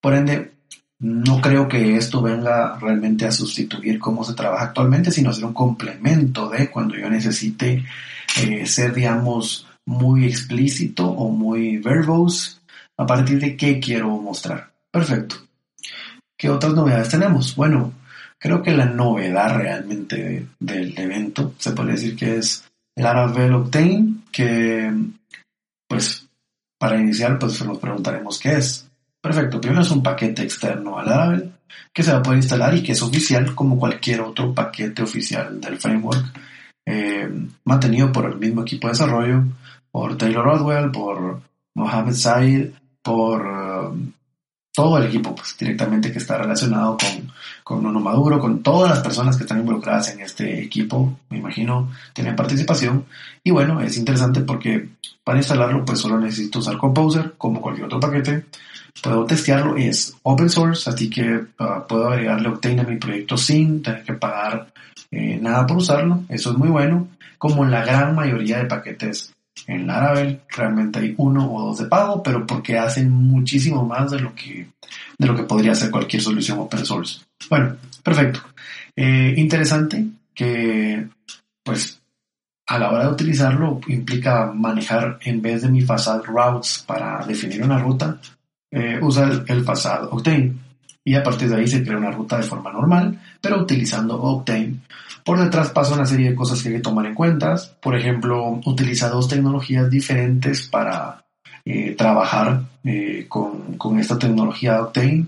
Por 0.00 0.14
ende, 0.14 0.51
no 1.02 1.40
creo 1.40 1.68
que 1.68 1.96
esto 1.96 2.22
venga 2.22 2.78
realmente 2.78 3.26
a 3.26 3.32
sustituir 3.32 3.98
cómo 3.98 4.22
se 4.22 4.34
trabaja 4.34 4.66
actualmente, 4.66 5.10
sino 5.10 5.32
ser 5.32 5.44
un 5.44 5.52
complemento 5.52 6.48
de 6.48 6.70
cuando 6.70 6.94
yo 6.96 7.10
necesite 7.10 7.84
eh, 8.40 8.66
ser, 8.66 8.94
digamos, 8.94 9.66
muy 9.84 10.26
explícito 10.26 11.08
o 11.08 11.28
muy 11.28 11.78
verbose 11.78 12.60
a 12.96 13.04
partir 13.04 13.40
de 13.40 13.56
qué 13.56 13.80
quiero 13.80 14.10
mostrar. 14.10 14.70
Perfecto. 14.92 15.36
¿Qué 16.38 16.48
otras 16.48 16.72
novedades 16.72 17.08
tenemos? 17.08 17.56
Bueno, 17.56 17.92
creo 18.38 18.62
que 18.62 18.70
la 18.70 18.86
novedad 18.86 19.56
realmente 19.56 20.46
del 20.60 20.96
evento 20.96 21.54
se 21.58 21.72
puede 21.72 21.92
decir 21.92 22.14
que 22.14 22.36
es 22.36 22.64
el 22.94 23.02
Laravel 23.02 23.54
Octane, 23.54 24.22
que 24.30 24.92
pues 25.88 26.28
para 26.78 27.00
iniciar 27.00 27.40
pues 27.40 27.60
nos 27.64 27.78
preguntaremos 27.78 28.38
qué 28.38 28.58
es. 28.58 28.88
Perfecto, 29.22 29.60
primero 29.60 29.82
es 29.82 29.90
un 29.90 30.02
paquete 30.02 30.42
externo 30.42 30.98
a 30.98 31.04
Laravel 31.04 31.52
que 31.92 32.02
se 32.02 32.12
va 32.12 32.18
a 32.18 32.22
poder 32.22 32.38
instalar 32.38 32.74
y 32.74 32.82
que 32.82 32.92
es 32.92 33.02
oficial 33.02 33.54
como 33.54 33.78
cualquier 33.78 34.20
otro 34.20 34.52
paquete 34.52 35.02
oficial 35.02 35.60
del 35.60 35.78
framework 35.78 36.24
eh, 36.84 37.30
mantenido 37.64 38.10
por 38.10 38.26
el 38.26 38.36
mismo 38.38 38.62
equipo 38.62 38.88
de 38.88 38.92
desarrollo, 38.92 39.44
por 39.90 40.16
Taylor 40.16 40.44
Rodwell, 40.44 40.90
por 40.90 41.40
Mohamed 41.74 42.14
Said, 42.14 42.70
por 43.02 43.46
um, 43.46 44.11
todo 44.72 44.98
el 44.98 45.04
equipo 45.04 45.34
pues, 45.34 45.56
directamente 45.58 46.10
que 46.10 46.18
está 46.18 46.38
relacionado 46.38 46.96
con, 46.96 47.32
con 47.62 47.86
Uno 47.86 48.00
Maduro, 48.00 48.40
con 48.40 48.62
todas 48.62 48.90
las 48.90 49.00
personas 49.00 49.36
que 49.36 49.44
están 49.44 49.60
involucradas 49.60 50.10
en 50.10 50.20
este 50.20 50.62
equipo, 50.62 51.18
me 51.28 51.38
imagino, 51.38 51.90
tienen 52.12 52.34
participación. 52.34 53.04
Y 53.44 53.50
bueno, 53.50 53.80
es 53.80 53.96
interesante 53.98 54.40
porque 54.40 54.88
para 55.22 55.38
instalarlo 55.38 55.84
pues 55.84 56.00
solo 56.00 56.18
necesito 56.18 56.60
usar 56.60 56.78
Composer 56.78 57.34
como 57.36 57.60
cualquier 57.60 57.86
otro 57.86 58.00
paquete 58.00 58.46
puedo 59.00 59.24
testearlo, 59.24 59.76
es 59.76 60.14
open 60.22 60.50
source, 60.50 60.90
así 60.90 61.08
que 61.08 61.44
ah, 61.58 61.84
puedo 61.88 62.08
agregarle 62.08 62.48
Octane 62.48 62.82
a 62.82 62.84
mi 62.84 62.96
proyecto 62.96 63.36
sin 63.36 63.82
tener 63.82 64.02
que 64.02 64.14
pagar 64.14 64.72
eh, 65.10 65.38
nada 65.40 65.66
por 65.66 65.78
usarlo, 65.78 66.24
eso 66.28 66.50
es 66.50 66.58
muy 66.58 66.68
bueno, 66.68 67.08
como 67.38 67.64
en 67.64 67.70
la 67.70 67.84
gran 67.84 68.14
mayoría 68.14 68.58
de 68.58 68.66
paquetes 68.66 69.32
en 69.66 69.86
Laravel, 69.86 70.40
realmente 70.48 70.98
hay 70.98 71.14
uno 71.16 71.52
o 71.52 71.66
dos 71.68 71.78
de 71.78 71.86
pago, 71.86 72.22
pero 72.22 72.46
porque 72.46 72.78
hacen 72.78 73.10
muchísimo 73.10 73.84
más 73.84 74.10
de 74.10 74.20
lo 74.20 74.34
que, 74.34 74.68
de 75.18 75.26
lo 75.26 75.34
que 75.34 75.44
podría 75.44 75.72
hacer 75.72 75.90
cualquier 75.90 76.22
solución 76.22 76.58
open 76.58 76.84
source. 76.84 77.20
Bueno, 77.48 77.76
perfecto. 78.02 78.40
Eh, 78.96 79.34
interesante 79.36 80.04
que, 80.34 81.06
pues, 81.62 82.00
a 82.66 82.78
la 82.78 82.90
hora 82.90 83.04
de 83.04 83.12
utilizarlo 83.12 83.80
implica 83.88 84.52
manejar 84.52 85.18
en 85.22 85.42
vez 85.42 85.62
de 85.62 85.68
mi 85.68 85.82
facade 85.82 86.22
routes 86.24 86.84
para 86.86 87.24
definir 87.26 87.62
una 87.62 87.78
ruta, 87.78 88.18
eh, 88.70 88.98
usa 89.02 89.24
el, 89.24 89.44
el 89.46 89.64
pasado 89.64 90.10
Octane 90.10 90.54
y 91.04 91.14
a 91.14 91.22
partir 91.22 91.48
de 91.48 91.56
ahí 91.56 91.66
se 91.66 91.82
crea 91.84 91.98
una 91.98 92.10
ruta 92.10 92.36
de 92.36 92.44
forma 92.44 92.72
normal, 92.72 93.18
pero 93.40 93.60
utilizando 93.60 94.20
Octane. 94.20 94.76
Por 95.24 95.38
detrás 95.38 95.70
pasa 95.70 95.94
una 95.94 96.06
serie 96.06 96.30
de 96.30 96.36
cosas 96.36 96.62
que 96.62 96.68
hay 96.68 96.74
que 96.76 96.80
tomar 96.80 97.06
en 97.06 97.14
cuenta. 97.14 97.54
Por 97.80 97.96
ejemplo, 97.96 98.60
utiliza 98.64 99.08
dos 99.08 99.28
tecnologías 99.28 99.88
diferentes 99.88 100.66
para 100.68 101.24
eh, 101.64 101.94
trabajar 101.96 102.62
eh, 102.84 103.26
con, 103.28 103.76
con, 103.78 103.98
esta 103.98 104.18
tecnología 104.18 104.82
Octane 104.82 105.26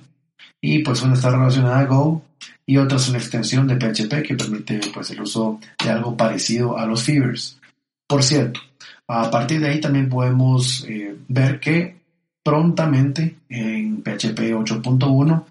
y 0.61 0.81
pues 0.81 1.03
una 1.03 1.15
está 1.15 1.31
relacionada 1.31 1.79
a 1.79 1.85
Go 1.85 2.23
y 2.67 2.79
otra 2.79 2.97
es 2.97 3.09
una 3.09 3.19
extensión 3.19 3.69
de 3.69 3.77
PHP 3.77 4.23
que 4.27 4.35
permite 4.35 4.81
pues 4.93 5.11
el 5.11 5.21
uso 5.21 5.61
de 5.83 5.91
algo 5.91 6.17
parecido 6.17 6.77
a 6.77 6.87
los 6.87 7.03
fibers. 7.03 7.61
Por 8.09 8.23
cierto, 8.23 8.61
a 9.07 9.31
partir 9.31 9.61
de 9.61 9.69
ahí 9.69 9.81
también 9.81 10.09
podemos 10.09 10.85
eh, 10.89 11.15
ver 11.29 11.61
que 11.61 11.97
prontamente 12.43 13.37
en 13.49 14.03
PHP 14.03 14.53
8.1 14.53 15.45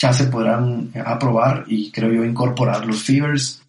ya 0.00 0.14
se 0.14 0.24
podrán 0.24 0.90
aprobar 1.04 1.64
y 1.68 1.92
creo 1.92 2.10
yo 2.10 2.24
incorporar 2.24 2.86
los 2.86 3.02
fibers 3.02 3.62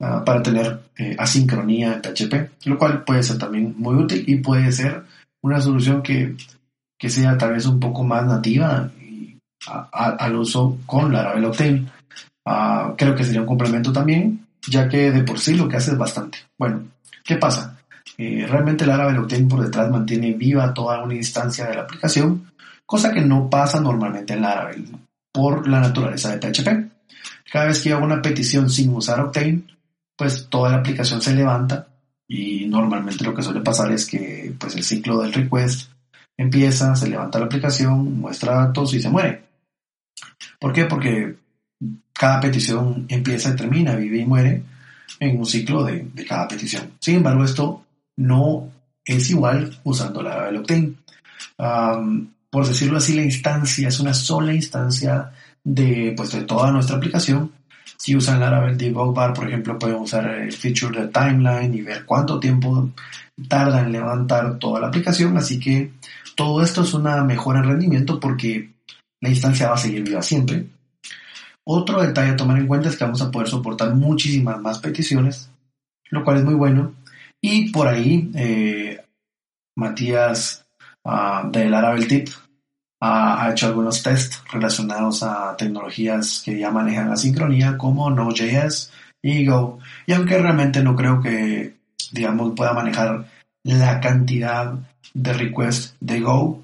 uh, 0.00 0.22
para 0.22 0.42
tener 0.42 0.80
eh, 0.98 1.16
asincronía 1.18 1.94
en 1.94 2.02
PHP, 2.02 2.66
lo 2.66 2.78
cual 2.78 3.04
puede 3.04 3.22
ser 3.22 3.38
también 3.38 3.74
muy 3.78 3.96
útil 3.96 4.22
y 4.26 4.36
puede 4.36 4.70
ser 4.70 5.04
una 5.42 5.60
solución 5.60 6.02
que, 6.02 6.36
que 6.98 7.08
sea 7.08 7.38
tal 7.38 7.54
vez 7.54 7.64
un 7.64 7.80
poco 7.80 8.04
más 8.04 8.26
nativa 8.26 8.90
al 9.92 10.36
uso 10.36 10.78
con 10.84 11.12
Laravel 11.12 11.46
Octane. 11.46 11.86
Uh, 12.44 12.94
creo 12.96 13.14
que 13.14 13.24
sería 13.24 13.40
un 13.40 13.46
complemento 13.46 13.90
también, 13.90 14.46
ya 14.66 14.88
que 14.88 15.10
de 15.10 15.24
por 15.24 15.38
sí 15.38 15.54
lo 15.54 15.68
que 15.68 15.78
hace 15.78 15.92
es 15.92 15.98
bastante. 15.98 16.38
Bueno, 16.58 16.84
¿qué 17.24 17.36
pasa? 17.36 17.78
Eh, 18.18 18.46
realmente 18.48 18.84
Laravel 18.84 19.18
Octane 19.18 19.46
por 19.46 19.62
detrás 19.62 19.90
mantiene 19.90 20.32
viva 20.32 20.74
toda 20.74 21.02
una 21.02 21.14
instancia 21.14 21.66
de 21.66 21.76
la 21.76 21.82
aplicación, 21.82 22.50
cosa 22.84 23.12
que 23.12 23.22
no 23.22 23.48
pasa 23.48 23.80
normalmente 23.80 24.34
en 24.34 24.42
Laravel 24.42 24.86
por 25.32 25.68
la 25.68 25.80
naturaleza 25.80 26.34
de 26.34 26.38
PHP. 26.38 26.68
Cada 27.50 27.66
vez 27.66 27.82
que 27.82 27.92
hago 27.92 28.04
una 28.04 28.22
petición 28.22 28.68
sin 28.68 28.94
usar 28.94 29.20
Octane, 29.20 29.62
pues 30.16 30.48
toda 30.48 30.70
la 30.70 30.78
aplicación 30.78 31.22
se 31.22 31.34
levanta 31.34 31.88
y 32.26 32.66
normalmente 32.66 33.24
lo 33.24 33.34
que 33.34 33.42
suele 33.42 33.60
pasar 33.60 33.90
es 33.92 34.06
que 34.06 34.52
pues 34.58 34.76
el 34.76 34.84
ciclo 34.84 35.20
del 35.20 35.32
request 35.32 35.90
empieza, 36.36 36.94
se 36.94 37.08
levanta 37.08 37.38
la 37.38 37.46
aplicación, 37.46 38.20
muestra 38.20 38.66
datos 38.66 38.92
y 38.94 39.00
se 39.00 39.08
muere. 39.08 39.44
¿Por 40.58 40.72
qué? 40.72 40.84
Porque 40.84 41.36
cada 42.12 42.40
petición 42.40 43.06
empieza 43.08 43.50
y 43.50 43.56
termina, 43.56 43.96
vive 43.96 44.18
y 44.18 44.26
muere 44.26 44.62
en 45.20 45.38
un 45.38 45.46
ciclo 45.46 45.84
de, 45.84 46.08
de 46.12 46.24
cada 46.26 46.46
petición. 46.48 46.92
Sin 47.00 47.16
embargo, 47.16 47.44
esto 47.44 47.84
no 48.16 48.70
es 49.04 49.30
igual 49.30 49.78
usando 49.84 50.22
Laravel 50.22 50.58
Octane. 50.58 50.92
Um, 51.58 52.28
por 52.50 52.66
decirlo 52.66 52.98
así, 52.98 53.14
la 53.14 53.22
instancia 53.22 53.88
es 53.88 54.00
una 54.00 54.14
sola 54.14 54.54
instancia 54.54 55.32
de, 55.62 56.14
pues, 56.16 56.32
de 56.32 56.42
toda 56.42 56.70
nuestra 56.70 56.96
aplicación. 56.96 57.52
Si 57.96 58.14
usan 58.16 58.40
Laravel 58.40 58.78
Debug 58.78 59.14
Bar, 59.14 59.34
por 59.34 59.48
ejemplo, 59.48 59.78
pueden 59.78 59.96
usar 59.96 60.26
el 60.26 60.52
feature 60.52 61.00
de 61.00 61.08
timeline 61.08 61.74
y 61.74 61.82
ver 61.82 62.04
cuánto 62.04 62.38
tiempo 62.38 62.90
tarda 63.48 63.80
en 63.80 63.92
levantar 63.92 64.58
toda 64.58 64.80
la 64.80 64.88
aplicación. 64.88 65.36
Así 65.36 65.58
que 65.58 65.92
todo 66.36 66.62
esto 66.62 66.82
es 66.82 66.94
una 66.94 67.24
mejora 67.24 67.58
en 67.58 67.66
rendimiento 67.66 68.20
porque 68.20 68.70
la 69.20 69.28
instancia 69.28 69.68
va 69.68 69.74
a 69.74 69.78
seguir 69.78 70.04
viva 70.04 70.22
siempre. 70.22 70.66
Otro 71.64 72.00
detalle 72.00 72.30
a 72.30 72.36
tomar 72.36 72.58
en 72.58 72.66
cuenta 72.66 72.88
es 72.88 72.96
que 72.96 73.04
vamos 73.04 73.20
a 73.20 73.30
poder 73.30 73.48
soportar 73.48 73.94
muchísimas 73.94 74.60
más 74.60 74.78
peticiones, 74.78 75.50
lo 76.10 76.24
cual 76.24 76.38
es 76.38 76.44
muy 76.44 76.54
bueno. 76.54 76.94
Y 77.42 77.70
por 77.70 77.88
ahí, 77.88 78.30
eh, 78.34 79.04
Matías 79.76 80.64
uh, 81.08 81.50
de 81.50 81.68
Laravel 81.68 82.06
Tip 82.06 82.28
ha 83.00 83.50
hecho 83.50 83.66
algunos 83.66 84.02
tests 84.02 84.42
relacionados 84.52 85.22
a 85.22 85.56
tecnologías 85.56 86.42
que 86.44 86.58
ya 86.58 86.70
manejan 86.70 87.10
la 87.10 87.16
sincronía 87.16 87.78
como 87.78 88.10
Node.js 88.10 88.92
y 89.22 89.46
Go. 89.46 89.78
Y 90.06 90.12
aunque 90.12 90.38
realmente 90.38 90.82
no 90.82 90.96
creo 90.96 91.20
que, 91.20 91.76
digamos, 92.12 92.54
pueda 92.56 92.72
manejar 92.72 93.26
la 93.64 94.00
cantidad 94.00 94.74
de 95.14 95.32
requests 95.32 95.96
de 96.00 96.20
Go, 96.20 96.62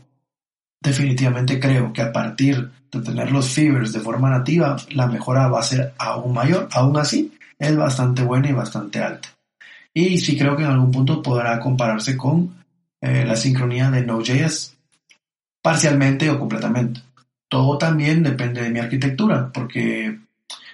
definitivamente 0.83 1.61
creo 1.61 1.93
que 1.93 2.03
a 2.03 2.13
partir 2.13 2.71
de 2.91 3.01
tener 3.01 3.31
los 3.31 3.51
fibers 3.51 3.93
de 3.93 4.01
forma 4.01 4.31
nativa, 4.31 4.77
la 4.91 5.07
mejora 5.07 5.49
va 5.49 5.61
a 5.61 5.65
ser 5.65 5.95
aún 5.99 6.35
mayor. 6.35 6.69
Aún 6.73 6.97
así, 6.97 7.33
es 7.59 7.77
bastante 7.77 8.23
buena 8.23 8.51
y 8.51 8.53
bastante 8.53 9.01
alta. 9.01 9.29
Y 9.93 10.19
sí 10.19 10.37
creo 10.37 10.57
que 10.57 10.65
en 10.65 10.71
algún 10.71 10.91
punto 10.91 11.23
podrá 11.23 11.61
compararse 11.61 12.17
con 12.17 12.64
eh, 13.05 13.23
la 13.27 13.37
sincronía 13.37 13.91
de 13.91 14.03
Node.js, 14.03 14.79
parcialmente 15.61 16.31
o 16.31 16.39
completamente. 16.39 17.03
Todo 17.51 17.77
también 17.77 18.23
depende 18.23 18.63
de 18.63 18.71
mi 18.71 18.79
arquitectura, 18.79 19.51
porque 19.53 20.19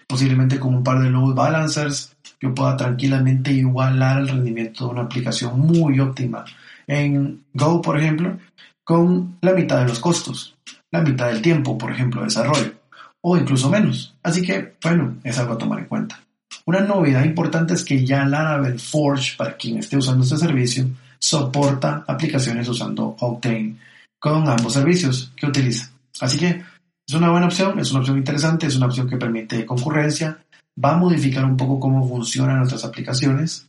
posiblemente 0.06 0.60
con 0.60 0.76
un 0.76 0.84
par 0.84 1.00
de 1.00 1.10
load 1.10 1.34
balancers 1.34 2.16
yo 2.40 2.54
pueda 2.54 2.76
tranquilamente 2.76 3.50
igualar 3.52 4.18
el 4.20 4.28
rendimiento 4.28 4.84
de 4.84 4.90
una 4.92 5.02
aplicación 5.02 5.58
muy 5.58 5.98
óptima 5.98 6.44
en 6.86 7.46
Go, 7.52 7.82
por 7.82 7.98
ejemplo, 7.98 8.38
con 8.84 9.36
la 9.40 9.52
mitad 9.52 9.80
de 9.80 9.88
los 9.88 9.98
costos, 9.98 10.56
la 10.92 11.02
mitad 11.02 11.26
del 11.26 11.42
tiempo, 11.42 11.76
por 11.76 11.90
ejemplo, 11.90 12.20
de 12.20 12.26
desarrollo, 12.28 12.74
o 13.22 13.36
incluso 13.36 13.68
menos. 13.68 14.14
Así 14.22 14.42
que, 14.42 14.74
bueno, 14.80 15.16
es 15.24 15.36
algo 15.36 15.54
a 15.54 15.58
tomar 15.58 15.80
en 15.80 15.86
cuenta. 15.86 16.20
Una 16.64 16.80
novedad 16.80 17.24
importante 17.24 17.74
es 17.74 17.84
que 17.84 18.06
ya 18.06 18.24
Laravel 18.24 18.78
Forge, 18.78 19.36
para 19.36 19.56
quien 19.56 19.78
esté 19.78 19.96
usando 19.96 20.22
este 20.22 20.36
servicio, 20.36 20.86
soporta 21.20 22.04
aplicaciones 22.06 22.68
usando 22.68 23.16
Octane 23.20 23.76
con 24.18 24.48
ambos 24.48 24.72
servicios 24.72 25.32
que 25.36 25.46
utiliza. 25.46 25.90
Así 26.20 26.38
que 26.38 26.62
es 27.06 27.14
una 27.14 27.30
buena 27.30 27.46
opción, 27.46 27.78
es 27.78 27.90
una 27.90 28.00
opción 28.00 28.18
interesante, 28.18 28.66
es 28.66 28.76
una 28.76 28.86
opción 28.86 29.08
que 29.08 29.16
permite 29.16 29.66
concurrencia, 29.66 30.38
va 30.82 30.94
a 30.94 30.98
modificar 30.98 31.44
un 31.44 31.56
poco 31.56 31.80
cómo 31.80 32.06
funcionan 32.08 32.58
nuestras 32.58 32.84
aplicaciones 32.84 33.68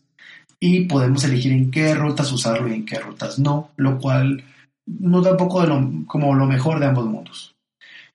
y 0.60 0.86
podemos 0.86 1.24
elegir 1.24 1.52
en 1.52 1.72
qué 1.72 1.94
rutas 1.96 2.32
usarlo 2.32 2.68
y 2.68 2.74
en 2.74 2.86
qué 2.86 3.00
rutas 3.00 3.40
no, 3.40 3.72
lo 3.78 3.98
cual 3.98 4.44
nos 4.86 5.24
da 5.24 5.32
un 5.32 5.38
poco 5.38 5.62
de 5.62 5.68
lo, 5.68 6.06
como 6.06 6.36
lo 6.36 6.46
mejor 6.46 6.80
de 6.80 6.86
ambos 6.86 7.06
mundos. 7.06 7.56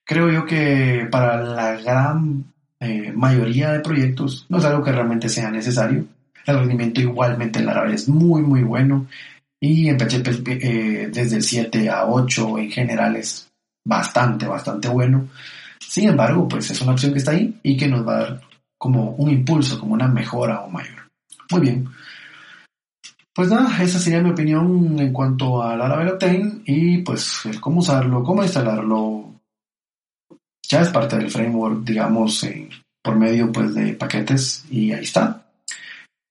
Creo 0.05 0.31
yo 0.31 0.47
que 0.47 1.09
para 1.11 1.43
la 1.43 1.77
gran 1.77 2.45
eh, 2.79 3.13
mayoría 3.13 3.73
de 3.73 3.81
proyectos 3.81 4.47
no 4.49 4.59
es 4.59 4.65
algo 4.65 4.85
que 4.85 4.93
realmente 4.93 5.29
sea 5.29 5.51
necesario. 5.51 6.07
El 6.47 6.59
rendimiento 6.61 7.01
igualmente 7.01 7.59
en 7.59 7.67
Laravel 7.67 7.95
es 7.95 8.09
muy 8.09 8.41
muy 8.43 8.63
bueno 8.63 9.07
y 9.61 9.89
en 9.89 9.99
PHP 9.99 10.49
eh, 10.49 11.11
desde 11.13 11.41
7 11.41 11.91
a 11.91 12.07
8 12.07 12.59
en 12.59 12.71
general 12.71 13.17
es 13.17 13.51
bastante, 13.85 14.47
bastante 14.47 14.89
bueno. 14.89 15.29
Sin 15.79 16.09
embargo, 16.09 16.49
pues 16.49 16.71
es 16.71 16.81
una 16.81 16.93
opción 16.93 17.13
que 17.13 17.19
está 17.19 17.33
ahí 17.33 17.59
y 17.63 17.77
que 17.77 17.89
nos 17.89 18.07
va 18.07 18.17
a 18.17 18.21
dar 18.21 18.41
como 18.79 19.11
un 19.13 19.31
impulso, 19.31 19.79
como 19.79 19.95
una 19.95 20.09
mejora 20.09 20.61
o 20.61 20.71
mayor. 20.71 21.09
Muy 21.51 21.61
bien. 21.61 21.89
Pues 23.35 23.51
nada, 23.51 23.83
esa 23.83 23.99
sería 23.99 24.23
mi 24.23 24.31
opinión 24.31 24.99
en 24.99 25.13
cuanto 25.13 25.63
a 25.63 25.77
Laravel 25.77 26.09
Octane 26.09 26.63
y 26.65 26.99
pues 26.99 27.45
el 27.47 27.61
cómo 27.61 27.81
usarlo, 27.81 28.23
cómo 28.23 28.43
instalarlo. 28.43 29.35
Ya 30.69 30.81
es 30.81 30.89
parte 30.89 31.17
del 31.17 31.31
framework, 31.31 31.85
digamos, 31.85 32.47
por 33.03 33.17
medio 33.17 33.53
pues 33.53 33.75
de 33.75 33.93
paquetes 33.93 34.65
y 34.71 34.93
ahí 34.93 35.05
está. 35.05 35.46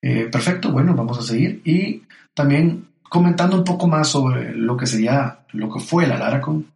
Eh, 0.08 0.30
perfecto, 0.32 0.72
bueno, 0.72 0.94
vamos 0.94 1.18
a 1.18 1.24
seguir 1.24 1.64
y 1.66 2.04
también 2.36 2.90
comentando 3.10 3.58
un 3.58 3.64
poco 3.64 3.88
más 3.88 4.08
sobre 4.08 4.54
lo 4.54 4.78
que 4.78 4.86
sería, 4.86 5.40
lo 5.54 5.68
que 5.74 5.80
fue 5.80 6.06
la 6.06 6.20
Laracon, 6.20 6.72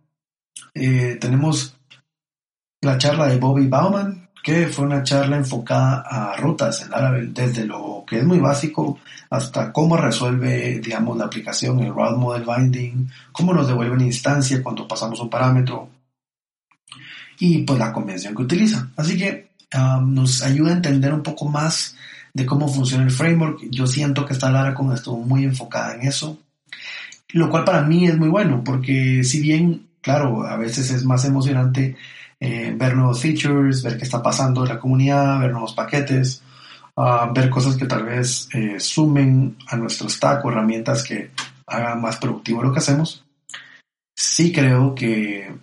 eh, 0.73 1.15
tenemos 1.21 1.77
la 2.81 2.97
charla 2.97 3.27
de 3.27 3.37
Bobby 3.37 3.67
Bauman, 3.67 4.29
que 4.43 4.65
fue 4.65 4.85
una 4.85 5.03
charla 5.03 5.37
enfocada 5.37 6.01
a 6.09 6.37
rutas 6.37 6.81
en 6.81 6.89
Laravel, 6.89 7.31
desde 7.31 7.65
lo 7.65 8.03
que 8.07 8.17
es 8.17 8.25
muy 8.25 8.39
básico 8.39 8.97
hasta 9.29 9.71
cómo 9.71 9.95
resuelve, 9.95 10.79
digamos, 10.79 11.15
la 11.15 11.25
aplicación, 11.25 11.81
el 11.81 11.93
route 11.93 12.17
model 12.17 12.47
binding, 12.47 13.11
cómo 13.31 13.53
nos 13.53 13.67
devuelve 13.67 13.93
una 13.93 14.05
instancia 14.05 14.63
cuando 14.63 14.87
pasamos 14.87 15.19
un 15.19 15.29
parámetro 15.29 15.87
y 17.37 17.59
pues 17.59 17.77
la 17.77 17.93
convención 17.93 18.33
que 18.33 18.41
utiliza. 18.41 18.89
Así 18.97 19.19
que 19.19 19.51
um, 19.77 20.15
nos 20.15 20.41
ayuda 20.41 20.71
a 20.71 20.77
entender 20.77 21.13
un 21.13 21.21
poco 21.21 21.45
más 21.45 21.95
de 22.33 22.45
cómo 22.45 22.67
funciona 22.67 23.03
el 23.03 23.11
framework. 23.11 23.67
Yo 23.69 23.87
siento 23.87 24.25
que 24.25 24.33
esta 24.33 24.51
Laracon 24.51 24.93
estuvo 24.93 25.17
muy 25.17 25.43
enfocada 25.43 25.95
en 25.95 26.07
eso, 26.07 26.37
lo 27.29 27.49
cual 27.49 27.63
para 27.63 27.83
mí 27.83 28.07
es 28.07 28.17
muy 28.17 28.29
bueno, 28.29 28.63
porque 28.63 29.23
si 29.23 29.41
bien, 29.41 29.87
claro, 30.01 30.45
a 30.45 30.57
veces 30.57 30.91
es 30.91 31.05
más 31.05 31.25
emocionante 31.25 31.95
eh, 32.39 32.73
ver 32.77 32.95
nuevos 32.95 33.21
features, 33.21 33.83
ver 33.83 33.97
qué 33.97 34.03
está 34.03 34.23
pasando 34.23 34.63
en 34.63 34.69
la 34.69 34.79
comunidad, 34.79 35.39
ver 35.39 35.51
nuevos 35.51 35.73
paquetes, 35.73 36.41
uh, 36.95 37.33
ver 37.33 37.49
cosas 37.49 37.75
que 37.75 37.85
tal 37.85 38.05
vez 38.05 38.47
eh, 38.53 38.79
sumen 38.79 39.57
a 39.67 39.75
nuestro 39.75 40.07
stack 40.07 40.45
o 40.45 40.51
herramientas 40.51 41.03
que 41.03 41.31
hagan 41.67 42.01
más 42.01 42.17
productivo 42.17 42.63
lo 42.63 42.71
que 42.71 42.79
hacemos. 42.79 43.25
Sí 44.15 44.51
creo 44.51 44.95
que 44.95 45.53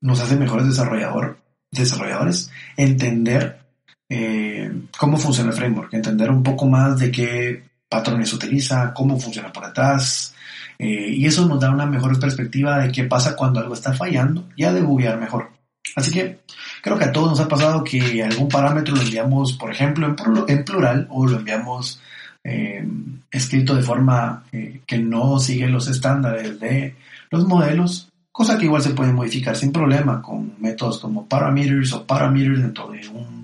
nos 0.00 0.20
hace 0.20 0.36
mejores 0.36 0.66
desarrollador, 0.66 1.38
desarrolladores 1.70 2.50
entender 2.76 3.63
eh, 4.08 4.70
cómo 4.98 5.16
funciona 5.16 5.50
el 5.50 5.56
framework, 5.56 5.94
entender 5.94 6.30
un 6.30 6.42
poco 6.42 6.66
más 6.66 6.98
de 6.98 7.10
qué 7.10 7.62
patrones 7.88 8.32
utiliza, 8.32 8.92
cómo 8.92 9.18
funciona 9.18 9.52
por 9.52 9.64
atrás, 9.64 10.34
eh, 10.78 11.10
y 11.10 11.26
eso 11.26 11.46
nos 11.46 11.60
da 11.60 11.70
una 11.70 11.86
mejor 11.86 12.18
perspectiva 12.18 12.78
de 12.78 12.92
qué 12.92 13.04
pasa 13.04 13.36
cuando 13.36 13.60
algo 13.60 13.74
está 13.74 13.92
fallando 13.92 14.48
y 14.56 14.64
a 14.64 14.72
debuguear 14.72 15.18
mejor. 15.18 15.50
Así 15.96 16.10
que 16.10 16.40
creo 16.82 16.98
que 16.98 17.04
a 17.04 17.12
todos 17.12 17.30
nos 17.30 17.40
ha 17.40 17.48
pasado 17.48 17.84
que 17.84 18.22
algún 18.22 18.48
parámetro 18.48 18.94
lo 18.94 19.02
enviamos, 19.02 19.52
por 19.52 19.70
ejemplo, 19.70 20.06
en, 20.48 20.64
plural 20.64 21.06
o 21.10 21.26
lo 21.26 21.38
enviamos 21.38 22.00
eh, 22.42 22.86
escrito 23.30 23.74
de 23.74 23.82
forma 23.82 24.44
que 24.86 24.98
no 24.98 25.38
sigue 25.38 25.68
los 25.68 25.88
estándares 25.88 26.58
de 26.58 26.96
los 27.30 27.46
modelos, 27.46 28.10
cosa 28.32 28.58
que 28.58 28.64
igual 28.64 28.82
se 28.82 28.90
puede 28.90 29.12
modificar 29.12 29.56
sin 29.56 29.72
problema 29.72 30.20
con 30.20 30.54
métodos 30.58 30.98
como 30.98 31.26
parameters 31.26 31.92
o 31.92 32.04
parameters 32.04 32.60
dentro 32.60 32.88
de 32.88 33.06
un 33.08 33.43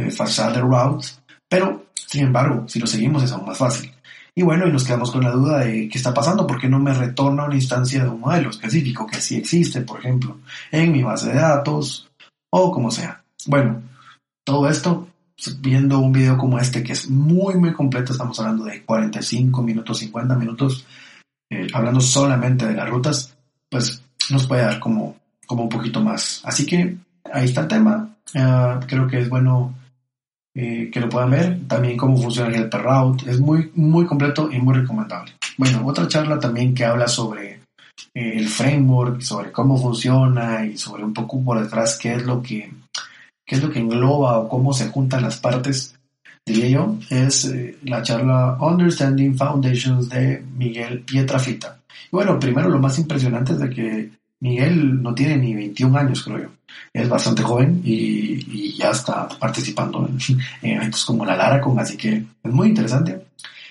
eh, 0.00 0.10
facade 0.10 0.60
route, 0.60 1.06
pero 1.48 1.86
sin 1.94 2.24
embargo, 2.24 2.64
si 2.68 2.78
lo 2.78 2.86
seguimos 2.86 3.22
es 3.22 3.32
aún 3.32 3.46
más 3.46 3.58
fácil. 3.58 3.92
Y 4.34 4.42
bueno, 4.42 4.68
y 4.68 4.72
nos 4.72 4.84
quedamos 4.84 5.10
con 5.10 5.24
la 5.24 5.32
duda 5.32 5.58
de 5.58 5.88
qué 5.88 5.98
está 5.98 6.14
pasando, 6.14 6.46
por 6.46 6.60
qué 6.60 6.68
no 6.68 6.78
me 6.78 6.94
retorna 6.94 7.44
una 7.44 7.56
instancia 7.56 8.04
de 8.04 8.08
un 8.08 8.20
modelo 8.20 8.50
específico 8.50 9.06
que 9.06 9.20
sí 9.20 9.36
existe, 9.36 9.80
por 9.80 9.98
ejemplo, 9.98 10.38
en 10.70 10.92
mi 10.92 11.02
base 11.02 11.30
de 11.30 11.40
datos 11.40 12.08
o 12.50 12.70
como 12.70 12.90
sea. 12.90 13.22
Bueno, 13.46 13.82
todo 14.44 14.68
esto 14.68 15.08
viendo 15.60 15.98
un 15.98 16.12
video 16.12 16.36
como 16.36 16.58
este 16.58 16.82
que 16.82 16.92
es 16.92 17.08
muy 17.08 17.56
muy 17.56 17.72
completo, 17.72 18.12
estamos 18.12 18.38
hablando 18.40 18.64
de 18.64 18.82
45 18.84 19.62
minutos, 19.62 19.98
50 19.98 20.34
minutos, 20.36 20.86
eh, 21.50 21.66
hablando 21.72 22.00
solamente 22.00 22.66
de 22.66 22.74
las 22.74 22.88
rutas, 22.88 23.36
pues 23.68 24.02
nos 24.30 24.46
puede 24.46 24.62
dar 24.62 24.78
como, 24.78 25.16
como 25.46 25.64
un 25.64 25.68
poquito 25.68 26.00
más. 26.00 26.42
Así 26.44 26.66
que 26.66 26.96
ahí 27.32 27.44
está 27.44 27.62
el 27.62 27.68
tema. 27.68 28.16
Ah, 28.34 28.80
creo 28.86 29.06
que 29.06 29.20
es 29.20 29.28
bueno 29.28 29.74
eh, 30.60 30.90
que 30.92 30.98
lo 30.98 31.08
puedan 31.08 31.30
ver. 31.30 31.60
También 31.68 31.96
cómo 31.96 32.16
funciona 32.16 32.56
el 32.56 32.68
Route. 32.68 33.30
Es 33.30 33.38
muy, 33.38 33.70
muy 33.76 34.06
completo 34.06 34.50
y 34.50 34.58
muy 34.58 34.74
recomendable. 34.74 35.32
Bueno, 35.56 35.86
otra 35.86 36.08
charla 36.08 36.40
también 36.40 36.74
que 36.74 36.84
habla 36.84 37.06
sobre 37.06 37.60
eh, 38.12 38.32
el 38.34 38.48
framework, 38.48 39.20
sobre 39.20 39.52
cómo 39.52 39.78
funciona 39.78 40.66
y 40.66 40.76
sobre 40.76 41.04
un 41.04 41.14
poco 41.14 41.40
por 41.44 41.62
detrás 41.62 41.96
qué 41.96 42.14
es 42.14 42.24
lo 42.24 42.42
que, 42.42 42.72
qué 43.46 43.54
es 43.54 43.62
lo 43.62 43.70
que 43.70 43.78
engloba 43.78 44.36
o 44.40 44.48
cómo 44.48 44.72
se 44.72 44.88
juntan 44.88 45.22
las 45.22 45.36
partes, 45.36 45.94
diría 46.44 46.68
yo, 46.70 46.96
es 47.08 47.44
eh, 47.44 47.78
la 47.84 48.02
charla 48.02 48.56
Understanding 48.60 49.36
Foundations 49.36 50.08
de 50.08 50.42
Miguel 50.56 51.02
Pietrafita. 51.02 51.78
Y 52.06 52.10
bueno, 52.10 52.36
primero 52.40 52.68
lo 52.68 52.80
más 52.80 52.98
impresionante 52.98 53.52
es 53.52 53.60
de 53.60 53.70
que 53.70 54.10
Miguel 54.40 55.02
no 55.02 55.14
tiene 55.14 55.36
ni 55.36 55.54
21 55.54 55.98
años, 55.98 56.22
creo 56.22 56.38
yo. 56.38 56.48
Es 56.92 57.08
bastante 57.08 57.42
joven 57.42 57.80
y, 57.84 58.76
ya 58.76 58.90
está 58.90 59.28
participando 59.28 60.08
en, 60.08 60.18
eventos 60.62 61.04
como 61.04 61.24
la 61.24 61.36
Laracon, 61.36 61.78
así 61.78 61.96
que 61.96 62.24
es 62.42 62.52
muy 62.52 62.68
interesante. 62.68 63.26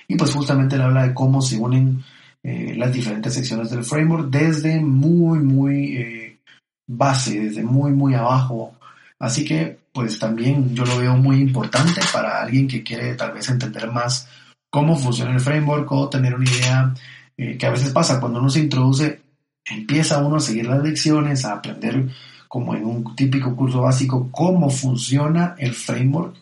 Y 0.08 0.16
pues 0.16 0.34
justamente 0.34 0.76
él 0.76 0.82
habla 0.82 1.08
de 1.08 1.14
cómo 1.14 1.42
se 1.42 1.58
unen 1.58 2.04
eh, 2.44 2.74
las 2.78 2.94
diferentes 2.94 3.34
secciones 3.34 3.70
del 3.70 3.84
framework 3.84 4.30
desde 4.30 4.80
muy, 4.80 5.40
muy 5.40 5.98
eh, 5.98 6.40
base, 6.88 7.40
desde 7.40 7.64
muy, 7.64 7.92
muy 7.92 8.14
abajo. 8.14 8.76
Así 9.20 9.44
que 9.46 9.78
pues 9.92 10.20
también 10.20 10.76
yo 10.76 10.86
lo 10.86 10.98
veo 10.98 11.18
muy 11.18 11.38
importante 11.38 12.02
para 12.14 12.42
alguien 12.42 12.68
que 12.68 12.84
quiere 12.84 13.16
tal 13.16 13.32
vez 13.32 13.50
entender 13.50 13.92
más 13.92 14.28
cómo 14.70 14.96
funciona 14.96 15.34
el 15.34 15.40
framework 15.40 15.92
o 15.92 16.10
tener 16.10 16.36
una 16.36 16.50
idea 16.50 16.94
eh, 17.36 17.58
que 17.58 17.66
a 17.66 17.72
veces 17.72 17.92
pasa 17.92 18.20
cuando 18.20 18.40
uno 18.40 18.50
se 18.50 18.60
introduce 18.60 19.27
empieza 19.70 20.20
uno 20.20 20.38
a 20.38 20.42
seguir 20.42 20.68
las 20.68 20.84
lecciones, 20.84 21.46
a 21.46 21.54
aprender 21.54 22.10
como 22.48 22.76
en 22.76 22.86
un 22.86 23.16
típico 23.16 23.56
curso 23.56 23.82
básico 23.82 24.30
cómo 24.32 24.70
funciona 24.70 25.56
el 25.58 25.74
framework, 25.74 26.36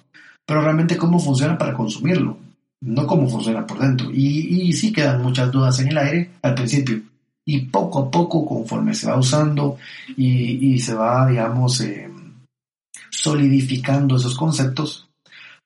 pero 0.45 0.61
realmente 0.61 0.97
cómo 0.97 1.19
funciona 1.19 1.57
para 1.57 1.73
consumirlo, 1.73 2.37
no 2.81 3.07
cómo 3.07 3.27
funciona 3.27 3.65
por 3.65 3.79
dentro. 3.79 4.11
Y, 4.11 4.71
sí 4.73 4.93
quedan 4.93 5.21
muchas 5.21 5.51
dudas 5.51 5.79
en 5.79 5.87
el 5.89 5.97
aire 5.97 6.31
al 6.41 6.55
principio. 6.55 7.01
Y 7.47 7.61
poco 7.61 7.99
a 7.99 8.11
poco, 8.11 8.45
conforme 8.45 8.93
se 8.93 9.07
va 9.07 9.17
usando 9.17 9.77
y, 10.15 10.79
se 10.79 10.93
va, 10.93 11.27
digamos, 11.27 11.81
eh, 11.81 12.09
solidificando 13.09 14.17
esos 14.17 14.37
conceptos, 14.37 15.07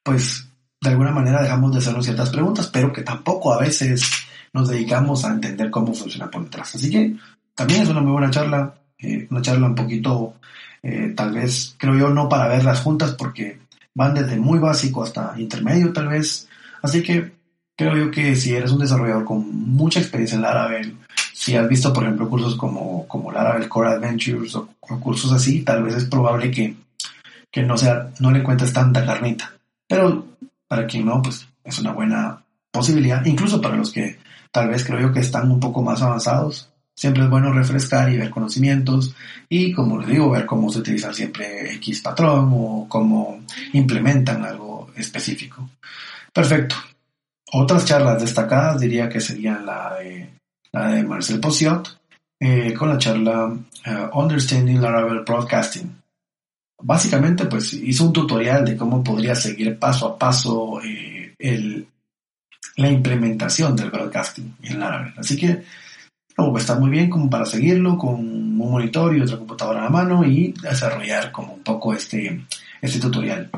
pues 0.04 0.48
de 0.82 0.90
alguna 0.90 1.12
manera 1.12 1.42
dejamos 1.42 1.74
de 1.74 1.80
hacernos 1.80 2.06
ciertas 2.06 2.30
preguntas, 2.30 2.68
pero 2.68 2.94
que 2.94 3.02
tampoco 3.02 3.54
a 3.54 3.60
veces 3.60 4.10
nos 4.54 4.70
dedicamos 4.70 5.26
a 5.26 5.34
entender 5.34 5.70
cómo 5.70 5.94
funciona 5.94 6.32
por 6.32 6.44
detrás. 6.44 6.76
Así 6.76 6.90
que 6.90 7.16
también 7.60 7.82
es 7.82 7.90
una 7.90 8.00
muy 8.00 8.14
buena 8.14 8.32
charla, 8.32 8.74
eh, 8.98 9.28
una 9.30 9.42
charla 9.42 9.68
un 9.68 9.76
poquito, 9.76 10.36
eh, 10.82 11.12
tal 11.14 11.34
vez, 11.34 11.76
creo 11.78 11.94
yo, 11.94 12.10
no 12.10 12.30
para 12.30 12.48
verlas 12.48 12.80
juntas 12.80 13.12
porque 13.16 13.60
van 13.94 14.14
desde 14.14 14.38
muy 14.38 14.60
básico 14.60 15.04
hasta 15.04 15.34
intermedio 15.38 15.92
tal 15.92 16.08
vez. 16.08 16.48
Así 16.82 17.04
que 17.04 17.34
creo 17.76 17.98
yo 17.98 18.12
que 18.12 18.38
si 18.38 18.56
eres 18.56 18.72
un 18.72 18.80
desarrollador 18.80 19.26
con 19.26 19.46
mucha 19.52 20.00
experiencia 20.00 20.38
en 20.38 20.44
Laravel, 20.44 20.96
si 21.34 21.58
has 21.58 21.68
visto, 21.68 21.92
por 21.92 22.04
ejemplo, 22.04 22.30
cursos 22.30 22.56
como, 22.56 23.06
como 23.10 23.30
Laravel 23.30 23.68
Core 23.68 23.90
Adventures 23.90 24.56
o, 24.56 24.70
cursos 24.80 25.34
así, 25.34 25.62
tal 25.64 25.84
vez 25.84 25.96
es 25.96 26.06
probable 26.06 26.50
que, 26.52 26.78
que 27.52 27.64
no, 27.64 27.78
sea, 27.78 28.10
no 28.20 28.32
le 28.32 28.40
encuentres 28.40 28.72
tanta 28.72 29.06
carnita. 29.06 29.52
Pero 29.86 30.28
para 30.66 30.88
quien 30.88 31.06
no, 31.06 31.22
pues 31.22 31.46
es 31.66 31.78
una 31.80 31.92
buena 31.92 32.42
posibilidad, 32.72 33.26
incluso 33.26 33.60
para 33.60 33.76
los 33.76 33.92
que 33.92 34.18
tal 34.50 34.70
vez 34.70 34.86
creo 34.86 35.02
yo 35.02 35.12
que 35.12 35.20
están 35.20 35.52
un 35.52 35.60
poco 35.60 35.84
más 35.84 36.02
avanzados, 36.02 36.70
Siempre 37.00 37.24
es 37.24 37.30
bueno 37.30 37.54
refrescar 37.54 38.12
y 38.12 38.18
ver 38.18 38.30
conocimientos 38.30 39.16
y, 39.48 39.72
como 39.72 40.00
les 40.00 40.10
digo, 40.10 40.32
ver 40.32 40.46
cómo 40.46 40.70
se 40.70 40.80
utiliza 40.80 41.14
siempre 41.14 41.74
X 41.76 42.02
patrón 42.02 42.50
o 42.52 42.88
cómo 42.90 43.40
implementan 43.72 44.44
algo 44.44 44.92
específico. 44.98 45.70
Perfecto. 46.34 46.76
Otras 47.54 47.86
charlas 47.86 48.20
destacadas 48.20 48.82
diría 48.82 49.08
que 49.08 49.22
serían 49.22 49.66
la 49.66 49.96
de, 49.96 50.30
la 50.74 50.90
de 50.90 51.04
Marcel 51.04 51.40
Posiot 51.40 52.02
eh, 52.38 52.74
con 52.74 52.90
la 52.90 52.98
charla 52.98 53.58
eh, 53.86 54.10
Understanding 54.12 54.82
Laravel 54.82 55.22
Broadcasting. 55.22 55.90
Básicamente, 56.82 57.46
pues 57.46 57.72
hizo 57.76 58.08
un 58.08 58.12
tutorial 58.12 58.66
de 58.66 58.76
cómo 58.76 59.02
podría 59.02 59.36
seguir 59.36 59.80
paso 59.80 60.06
a 60.06 60.18
paso 60.18 60.82
eh, 60.84 61.34
el, 61.40 61.88
la 62.76 62.90
implementación 62.90 63.74
del 63.78 63.90
broadcasting 63.90 64.58
en 64.64 64.80
Laravel. 64.82 65.14
Así 65.16 65.38
que 65.38 65.64
está 66.58 66.76
muy 66.76 66.90
bien 66.90 67.10
como 67.10 67.30
para 67.30 67.46
seguirlo 67.46 67.98
con 67.98 68.16
un 68.16 68.58
monitor 68.58 69.16
y 69.16 69.22
otra 69.22 69.38
computadora 69.38 69.82
a 69.82 69.84
la 69.86 69.90
mano 69.90 70.24
y 70.24 70.54
desarrollar 70.62 71.32
como 71.32 71.54
un 71.54 71.64
poco 71.64 71.94
este, 71.94 72.46
este 72.82 73.00
tutorial. 73.00 73.50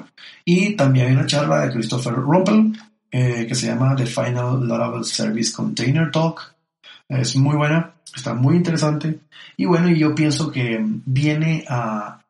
Y 0.45 0.75
también 0.75 1.07
hay 1.07 1.13
una 1.13 1.25
charla 1.25 1.61
de 1.61 1.73
Christopher 1.73 2.13
Rumpel 2.13 2.73
eh, 3.11 3.45
que 3.47 3.55
se 3.55 3.67
llama 3.67 3.95
The 3.95 4.05
Final 4.05 4.67
Laravel 4.67 5.03
Service 5.03 5.51
Container 5.53 6.11
Talk. 6.11 6.55
Es 7.09 7.35
muy 7.35 7.55
buena, 7.55 7.93
está 8.15 8.33
muy 8.33 8.55
interesante. 8.55 9.19
Y 9.57 9.65
bueno, 9.65 9.89
yo 9.89 10.15
pienso 10.15 10.51
que 10.51 10.79
viene 10.81 11.65
a, 11.67 12.21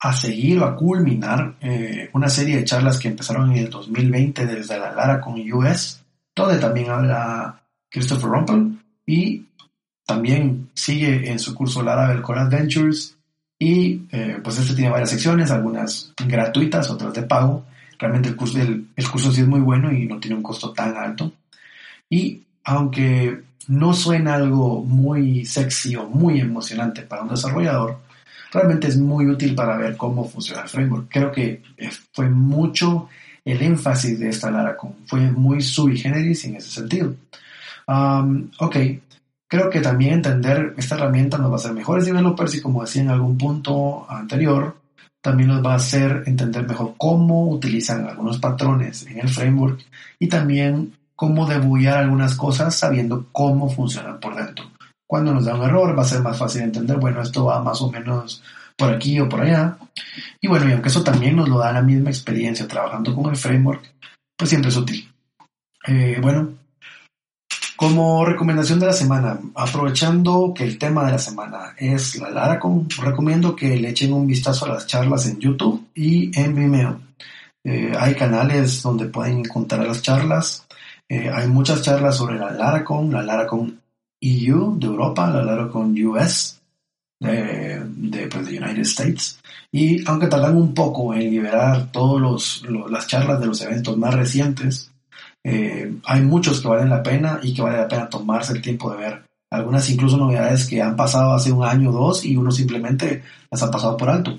a 0.00 0.12
seguir 0.12 0.60
o 0.60 0.64
a 0.64 0.76
culminar 0.76 1.56
eh, 1.60 2.08
una 2.12 2.28
serie 2.28 2.56
de 2.56 2.64
charlas 2.64 2.98
que 2.98 3.08
empezaron 3.08 3.50
en 3.50 3.58
el 3.58 3.70
2020 3.70 4.46
desde 4.46 4.78
la 4.78 4.92
Lara 4.92 5.20
con 5.20 5.40
US, 5.52 6.02
donde 6.34 6.58
también 6.58 6.90
habla 6.90 7.62
Christopher 7.90 8.30
Rumpel 8.30 8.78
y 9.04 9.44
también 10.10 10.70
sigue 10.74 11.30
en 11.30 11.38
su 11.38 11.54
curso 11.54 11.84
Laravel 11.84 12.20
Core 12.20 12.40
Adventures 12.40 13.16
y 13.56 14.08
eh, 14.10 14.40
pues 14.42 14.58
este 14.58 14.74
tiene 14.74 14.90
varias 14.90 15.10
secciones, 15.10 15.52
algunas 15.52 16.12
gratuitas, 16.26 16.90
otras 16.90 17.14
de 17.14 17.22
pago. 17.22 17.64
Realmente 17.96 18.28
el 18.28 18.34
curso, 18.34 18.58
el, 18.58 18.88
curso 19.08 19.30
sí 19.30 19.42
es 19.42 19.46
muy 19.46 19.60
bueno 19.60 19.92
y 19.92 20.06
no 20.06 20.18
tiene 20.18 20.36
un 20.36 20.42
costo 20.42 20.72
tan 20.72 20.96
alto. 20.96 21.30
Y 22.08 22.42
aunque 22.64 23.40
no 23.68 23.94
suena 23.94 24.34
algo 24.34 24.82
muy 24.82 25.44
sexy 25.44 25.94
o 25.94 26.08
muy 26.08 26.40
emocionante 26.40 27.02
para 27.02 27.22
un 27.22 27.28
desarrollador, 27.28 27.98
realmente 28.52 28.88
es 28.88 28.96
muy 28.96 29.26
útil 29.26 29.54
para 29.54 29.76
ver 29.76 29.96
cómo 29.96 30.24
funciona 30.28 30.62
el 30.62 30.68
framework. 30.68 31.06
Creo 31.08 31.30
que 31.30 31.62
eh, 31.76 31.90
fue 32.12 32.28
mucho 32.28 33.08
el 33.44 33.62
énfasis 33.62 34.18
de 34.18 34.30
esta 34.30 34.50
Laracon, 34.50 34.96
fue 35.06 35.20
muy 35.30 35.60
sui 35.60 35.96
generis 35.96 36.44
en 36.46 36.56
ese 36.56 36.68
sentido. 36.68 37.14
ok, 37.86 38.76
Creo 39.50 39.68
que 39.68 39.80
también 39.80 40.12
entender 40.12 40.74
esta 40.76 40.94
herramienta 40.94 41.36
nos 41.36 41.50
va 41.50 41.54
a 41.54 41.56
hacer 41.56 41.72
mejores 41.72 42.06
developers 42.06 42.54
y 42.54 42.60
como 42.60 42.82
decía 42.82 43.02
en 43.02 43.10
algún 43.10 43.36
punto 43.36 44.08
anterior, 44.08 44.76
también 45.20 45.48
nos 45.48 45.66
va 45.66 45.72
a 45.72 45.76
hacer 45.76 46.22
entender 46.26 46.68
mejor 46.68 46.94
cómo 46.96 47.48
utilizan 47.50 48.06
algunos 48.06 48.38
patrones 48.38 49.08
en 49.08 49.18
el 49.18 49.28
framework 49.28 49.80
y 50.20 50.28
también 50.28 50.92
cómo 51.16 51.46
debullar 51.46 51.98
algunas 51.98 52.36
cosas 52.36 52.76
sabiendo 52.76 53.26
cómo 53.32 53.68
funcionan 53.68 54.20
por 54.20 54.36
dentro. 54.36 54.70
Cuando 55.04 55.34
nos 55.34 55.44
da 55.44 55.56
un 55.56 55.64
error 55.64 55.98
va 55.98 56.02
a 56.02 56.06
ser 56.06 56.22
más 56.22 56.38
fácil 56.38 56.62
entender, 56.62 56.98
bueno, 56.98 57.20
esto 57.20 57.44
va 57.44 57.60
más 57.60 57.82
o 57.82 57.90
menos 57.90 58.44
por 58.76 58.94
aquí 58.94 59.18
o 59.18 59.28
por 59.28 59.40
allá. 59.40 59.78
Y 60.40 60.46
bueno, 60.46 60.68
y 60.68 60.72
aunque 60.72 60.90
eso 60.90 61.02
también 61.02 61.34
nos 61.34 61.48
lo 61.48 61.58
da 61.58 61.72
la 61.72 61.82
misma 61.82 62.10
experiencia 62.10 62.68
trabajando 62.68 63.12
con 63.16 63.28
el 63.28 63.36
framework, 63.36 63.82
pues 64.36 64.48
siempre 64.48 64.70
es 64.70 64.76
útil. 64.76 65.12
Eh, 65.88 66.20
bueno, 66.22 66.59
como 67.80 68.26
recomendación 68.26 68.78
de 68.78 68.84
la 68.84 68.92
semana, 68.92 69.40
aprovechando 69.54 70.52
que 70.54 70.64
el 70.64 70.76
tema 70.76 71.06
de 71.06 71.12
la 71.12 71.18
semana 71.18 71.74
es 71.78 72.16
la 72.16 72.28
Laracon, 72.28 72.86
recomiendo 72.90 73.56
que 73.56 73.74
le 73.74 73.88
echen 73.88 74.12
un 74.12 74.26
vistazo 74.26 74.66
a 74.66 74.74
las 74.74 74.86
charlas 74.86 75.26
en 75.26 75.38
YouTube 75.38 75.88
y 75.94 76.30
en 76.38 76.54
Vimeo. 76.54 77.00
Eh, 77.64 77.94
hay 77.98 78.14
canales 78.14 78.82
donde 78.82 79.06
pueden 79.06 79.38
encontrar 79.38 79.86
las 79.86 80.02
charlas. 80.02 80.66
Eh, 81.08 81.30
hay 81.32 81.48
muchas 81.48 81.80
charlas 81.80 82.18
sobre 82.18 82.38
la 82.38 82.50
Laracon, 82.50 83.10
la 83.10 83.22
Laracon 83.22 83.80
EU 84.20 84.78
de 84.78 84.86
Europa, 84.86 85.30
la 85.30 85.42
Laracon 85.42 85.96
US 86.04 86.60
de, 87.18 87.82
de, 87.82 88.26
pues, 88.26 88.46
United 88.46 88.82
States. 88.82 89.40
Y 89.72 90.06
aunque 90.06 90.26
tardan 90.26 90.54
un 90.54 90.74
poco 90.74 91.14
en 91.14 91.30
liberar 91.30 91.90
todas 91.90 92.62
las 92.90 93.06
charlas 93.06 93.40
de 93.40 93.46
los 93.46 93.62
eventos 93.62 93.96
más 93.96 94.12
recientes, 94.12 94.90
eh, 95.44 95.92
hay 96.04 96.20
muchos 96.22 96.60
que 96.60 96.68
valen 96.68 96.90
la 96.90 97.02
pena 97.02 97.40
y 97.42 97.54
que 97.54 97.62
vale 97.62 97.78
la 97.78 97.88
pena 97.88 98.08
tomarse 98.08 98.52
el 98.52 98.62
tiempo 98.62 98.90
de 98.90 98.98
ver 98.98 99.22
algunas 99.50 99.88
incluso 99.90 100.16
novedades 100.16 100.66
que 100.66 100.80
han 100.80 100.96
pasado 100.96 101.32
hace 101.32 101.50
un 101.50 101.64
año 101.64 101.90
o 101.90 101.92
dos 101.92 102.24
y 102.24 102.36
uno 102.36 102.50
simplemente 102.50 103.22
las 103.50 103.62
ha 103.62 103.70
pasado 103.70 103.96
por 103.96 104.10
alto. 104.10 104.38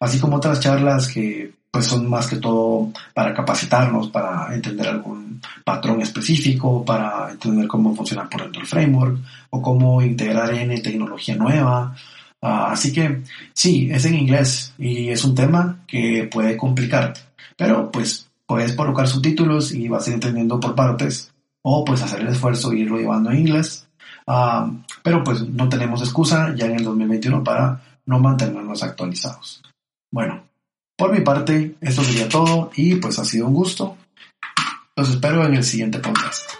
Así 0.00 0.18
como 0.18 0.36
otras 0.36 0.60
charlas 0.60 1.08
que 1.08 1.52
pues 1.70 1.86
son 1.86 2.08
más 2.08 2.28
que 2.28 2.36
todo 2.36 2.92
para 3.14 3.34
capacitarnos, 3.34 4.08
para 4.10 4.54
entender 4.54 4.86
algún 4.86 5.40
patrón 5.64 6.00
específico, 6.02 6.84
para 6.84 7.32
entender 7.32 7.66
cómo 7.66 7.96
funciona 7.96 8.28
por 8.28 8.42
dentro 8.42 8.60
el 8.60 8.68
framework 8.68 9.18
o 9.50 9.60
cómo 9.60 10.00
integrar 10.00 10.54
en 10.54 10.80
tecnología 10.82 11.34
nueva. 11.34 11.96
Ah, 12.40 12.68
así 12.70 12.92
que 12.92 13.22
sí, 13.52 13.88
es 13.90 14.04
en 14.04 14.14
inglés 14.14 14.74
y 14.78 15.08
es 15.08 15.24
un 15.24 15.34
tema 15.34 15.78
que 15.86 16.28
puede 16.30 16.56
complicarte, 16.56 17.20
pero 17.56 17.90
pues 17.90 18.28
puedes 18.46 18.74
colocar 18.74 19.08
subtítulos 19.08 19.72
y 19.72 19.88
vas 19.88 20.06
a 20.06 20.10
ir 20.10 20.14
entendiendo 20.14 20.60
por 20.60 20.74
partes 20.74 21.32
o 21.62 21.84
pues 21.84 22.02
hacer 22.02 22.20
el 22.20 22.28
esfuerzo 22.28 22.72
e 22.72 22.78
irlo 22.78 22.98
llevando 22.98 23.30
en 23.30 23.40
inglés. 23.40 23.88
Ah, 24.26 24.70
pero 25.02 25.22
pues 25.24 25.46
no 25.48 25.68
tenemos 25.68 26.00
excusa 26.02 26.54
ya 26.54 26.66
en 26.66 26.76
el 26.76 26.84
2021 26.84 27.42
para 27.42 27.82
no 28.06 28.18
mantenernos 28.18 28.82
actualizados. 28.82 29.62
Bueno, 30.10 30.44
por 30.96 31.12
mi 31.12 31.20
parte, 31.20 31.76
esto 31.80 32.02
sería 32.02 32.28
todo 32.28 32.70
y 32.76 32.96
pues 32.96 33.18
ha 33.18 33.24
sido 33.24 33.46
un 33.46 33.54
gusto. 33.54 33.96
Los 34.96 35.10
espero 35.10 35.44
en 35.44 35.54
el 35.54 35.64
siguiente 35.64 35.98
podcast. 35.98 36.50